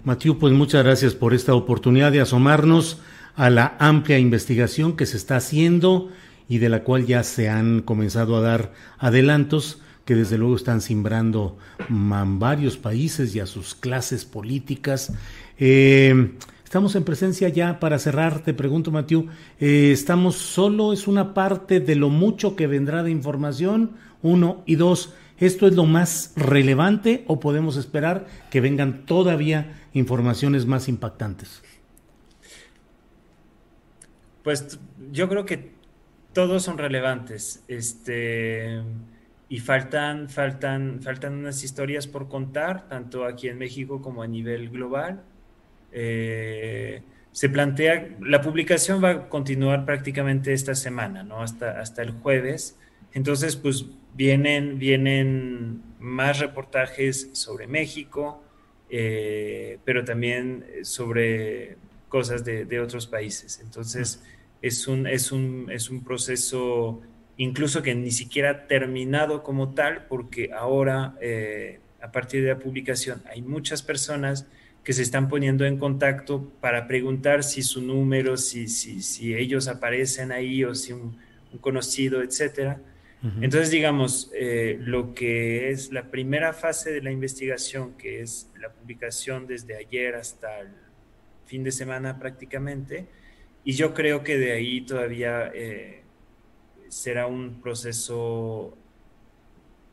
Matiu, 0.03 0.37
pues 0.37 0.53
muchas 0.53 0.83
gracias 0.83 1.15
por 1.15 1.33
esta 1.33 1.55
oportunidad 1.55 2.11
de 2.11 2.21
asomarnos 2.21 3.01
a 3.33 3.49
la 3.49 3.75
amplia 3.79 4.19
investigación 4.19 4.95
que 4.95 5.07
se 5.07 5.17
está 5.17 5.37
haciendo 5.37 6.11
y 6.47 6.59
de 6.59 6.69
la 6.69 6.83
cual 6.83 7.07
ya 7.07 7.23
se 7.23 7.49
han 7.49 7.81
comenzado 7.81 8.37
a 8.37 8.41
dar 8.41 8.73
adelantos 8.99 9.81
que 10.05 10.15
desde 10.15 10.37
luego 10.37 10.55
están 10.55 10.81
simbrando 10.81 11.57
varios 11.89 12.77
países 12.77 13.35
y 13.35 13.39
a 13.39 13.45
sus 13.45 13.75
clases 13.75 14.23
políticas. 14.23 15.11
Eh, 15.57 16.31
Estamos 16.65 16.95
en 16.95 17.05
presencia 17.05 17.47
ya 17.47 17.79
para 17.79 17.99
cerrar, 17.99 18.39
te 18.39 18.53
pregunto, 18.53 18.91
Matiu, 18.91 19.29
eh, 19.61 19.91
¿estamos 19.93 20.35
solo? 20.35 20.91
¿Es 20.91 21.07
una 21.07 21.33
parte 21.33 21.79
de 21.79 21.95
lo 21.95 22.09
mucho 22.09 22.57
que 22.57 22.67
vendrá 22.67 23.01
de 23.01 23.11
información? 23.11 23.91
Uno 24.21 24.61
y 24.65 24.75
dos, 24.75 25.13
¿esto 25.37 25.67
es 25.67 25.75
lo 25.75 25.85
más 25.85 26.33
relevante 26.35 27.23
o 27.27 27.39
podemos 27.39 27.77
esperar 27.77 28.25
que 28.49 28.59
vengan 28.59 29.05
todavía 29.05 29.79
informaciones 29.93 30.65
más 30.65 30.89
impactantes? 30.89 31.61
Pues 34.43 34.77
yo 35.13 35.29
creo 35.29 35.45
que 35.45 35.71
todos 36.33 36.63
son 36.63 36.77
relevantes. 36.77 37.63
Este 37.69 38.81
y 39.47 39.59
faltan, 39.59 40.29
faltan, 40.29 41.01
faltan 41.01 41.33
unas 41.33 41.63
historias 41.63 42.07
por 42.07 42.27
contar, 42.27 42.87
tanto 42.87 43.25
aquí 43.25 43.47
en 43.47 43.57
México 43.57 44.01
como 44.01 44.23
a 44.23 44.27
nivel 44.27 44.69
global. 44.69 45.23
Eh, 45.91 47.01
se 47.31 47.49
plantea, 47.49 48.15
la 48.21 48.41
publicación 48.41 49.03
va 49.03 49.09
a 49.11 49.29
continuar 49.29 49.85
prácticamente 49.85 50.53
esta 50.53 50.73
semana, 50.73 51.23
¿no? 51.23 51.41
Hasta, 51.41 51.79
hasta 51.79 52.01
el 52.01 52.11
jueves. 52.11 52.77
Entonces, 53.13 53.55
pues 53.55 53.85
vienen, 54.13 54.79
vienen 54.79 55.83
más 55.99 56.39
reportajes 56.39 57.29
sobre 57.33 57.67
México, 57.67 58.41
eh, 58.89 59.79
pero 59.83 60.03
también 60.03 60.65
sobre 60.83 61.77
cosas 62.09 62.45
de, 62.45 62.79
otros 62.79 63.07
países. 63.07 63.59
Entonces, 63.61 64.23
es 64.61 64.87
un, 64.87 65.05
es, 65.05 65.31
un, 65.31 65.69
es 65.69 65.89
un 65.89 66.03
proceso 66.03 67.01
incluso 67.37 67.81
que 67.81 67.95
ni 67.95 68.11
siquiera 68.11 68.67
terminado 68.67 69.43
como 69.43 69.73
tal, 69.73 70.05
porque 70.07 70.51
ahora, 70.53 71.15
eh, 71.21 71.79
a 72.01 72.11
partir 72.11 72.43
de 72.43 72.49
la 72.49 72.59
publicación, 72.59 73.21
hay 73.29 73.41
muchas 73.41 73.81
personas 73.81 74.47
que 74.83 74.93
se 74.93 75.01
están 75.01 75.27
poniendo 75.27 75.65
en 75.65 75.77
contacto 75.77 76.51
para 76.61 76.87
preguntar 76.87 77.43
si 77.43 77.63
su 77.63 77.81
número, 77.81 78.37
si, 78.37 78.67
si, 78.67 79.01
si 79.01 79.33
ellos 79.33 79.67
aparecen 79.67 80.31
ahí 80.31 80.63
o 80.63 80.75
si 80.75 80.93
un, 80.93 81.17
conocido, 81.61 82.21
etcétera. 82.21 82.81
Entonces, 83.41 83.71
digamos, 83.71 84.29
eh, 84.35 84.77
lo 84.81 85.15
que 85.15 85.71
es 85.71 85.91
la 85.91 86.11
primera 86.11 86.53
fase 86.53 86.91
de 86.91 87.01
la 87.01 87.11
investigación, 87.11 87.93
que 87.97 88.21
es 88.21 88.51
la 88.59 88.71
publicación 88.71 89.47
desde 89.47 89.75
ayer 89.75 90.13
hasta 90.13 90.59
el 90.59 90.67
fin 91.47 91.63
de 91.63 91.71
semana 91.71 92.19
prácticamente, 92.19 93.07
y 93.63 93.71
yo 93.71 93.95
creo 93.95 94.23
que 94.23 94.37
de 94.37 94.51
ahí 94.51 94.81
todavía 94.81 95.51
eh, 95.55 96.03
será 96.95 97.27
un 97.27 97.59
proceso 97.61 98.73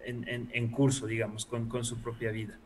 en, 0.04 0.68
curso, 0.68 1.06
digamos, 1.06 1.46
con, 1.46 1.68
con 1.68 1.84
su 1.84 2.00
propia 2.00 2.30
vida. 2.30 2.58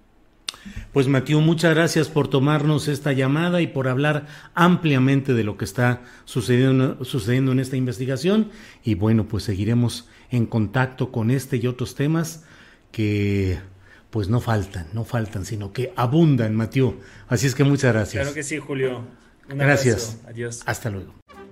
Pues 0.92 1.08
Matías, 1.08 1.40
muchas 1.40 1.74
gracias 1.74 2.08
por 2.08 2.28
tomarnos 2.28 2.86
esta 2.88 3.12
llamada 3.12 3.62
y 3.62 3.66
por 3.66 3.88
hablar 3.88 4.26
ampliamente 4.54 5.32
de 5.32 5.42
lo 5.42 5.56
que 5.56 5.64
está 5.64 6.02
sucediendo, 6.26 7.02
sucediendo 7.04 7.52
en 7.52 7.60
esta 7.60 7.76
investigación. 7.76 8.50
Y 8.84 8.94
bueno, 8.94 9.26
pues 9.26 9.44
seguiremos 9.44 10.06
en 10.30 10.44
contacto 10.44 11.12
con 11.12 11.30
este 11.30 11.56
y 11.56 11.66
otros 11.66 11.94
temas 11.94 12.44
que 12.92 13.58
pues 14.10 14.28
no 14.28 14.40
faltan, 14.40 14.86
no 14.92 15.04
faltan, 15.04 15.46
sino 15.46 15.72
que 15.72 15.94
abundan, 15.96 16.54
Matías. 16.54 16.92
Así 17.28 17.46
es 17.46 17.54
que 17.54 17.64
muchas 17.64 17.94
gracias. 17.94 18.22
Claro 18.22 18.34
que 18.34 18.42
sí, 18.42 18.58
Julio. 18.58 19.02
gracias. 19.48 20.20
Adiós. 20.26 20.62
Hasta 20.66 20.90
luego. 20.90 21.14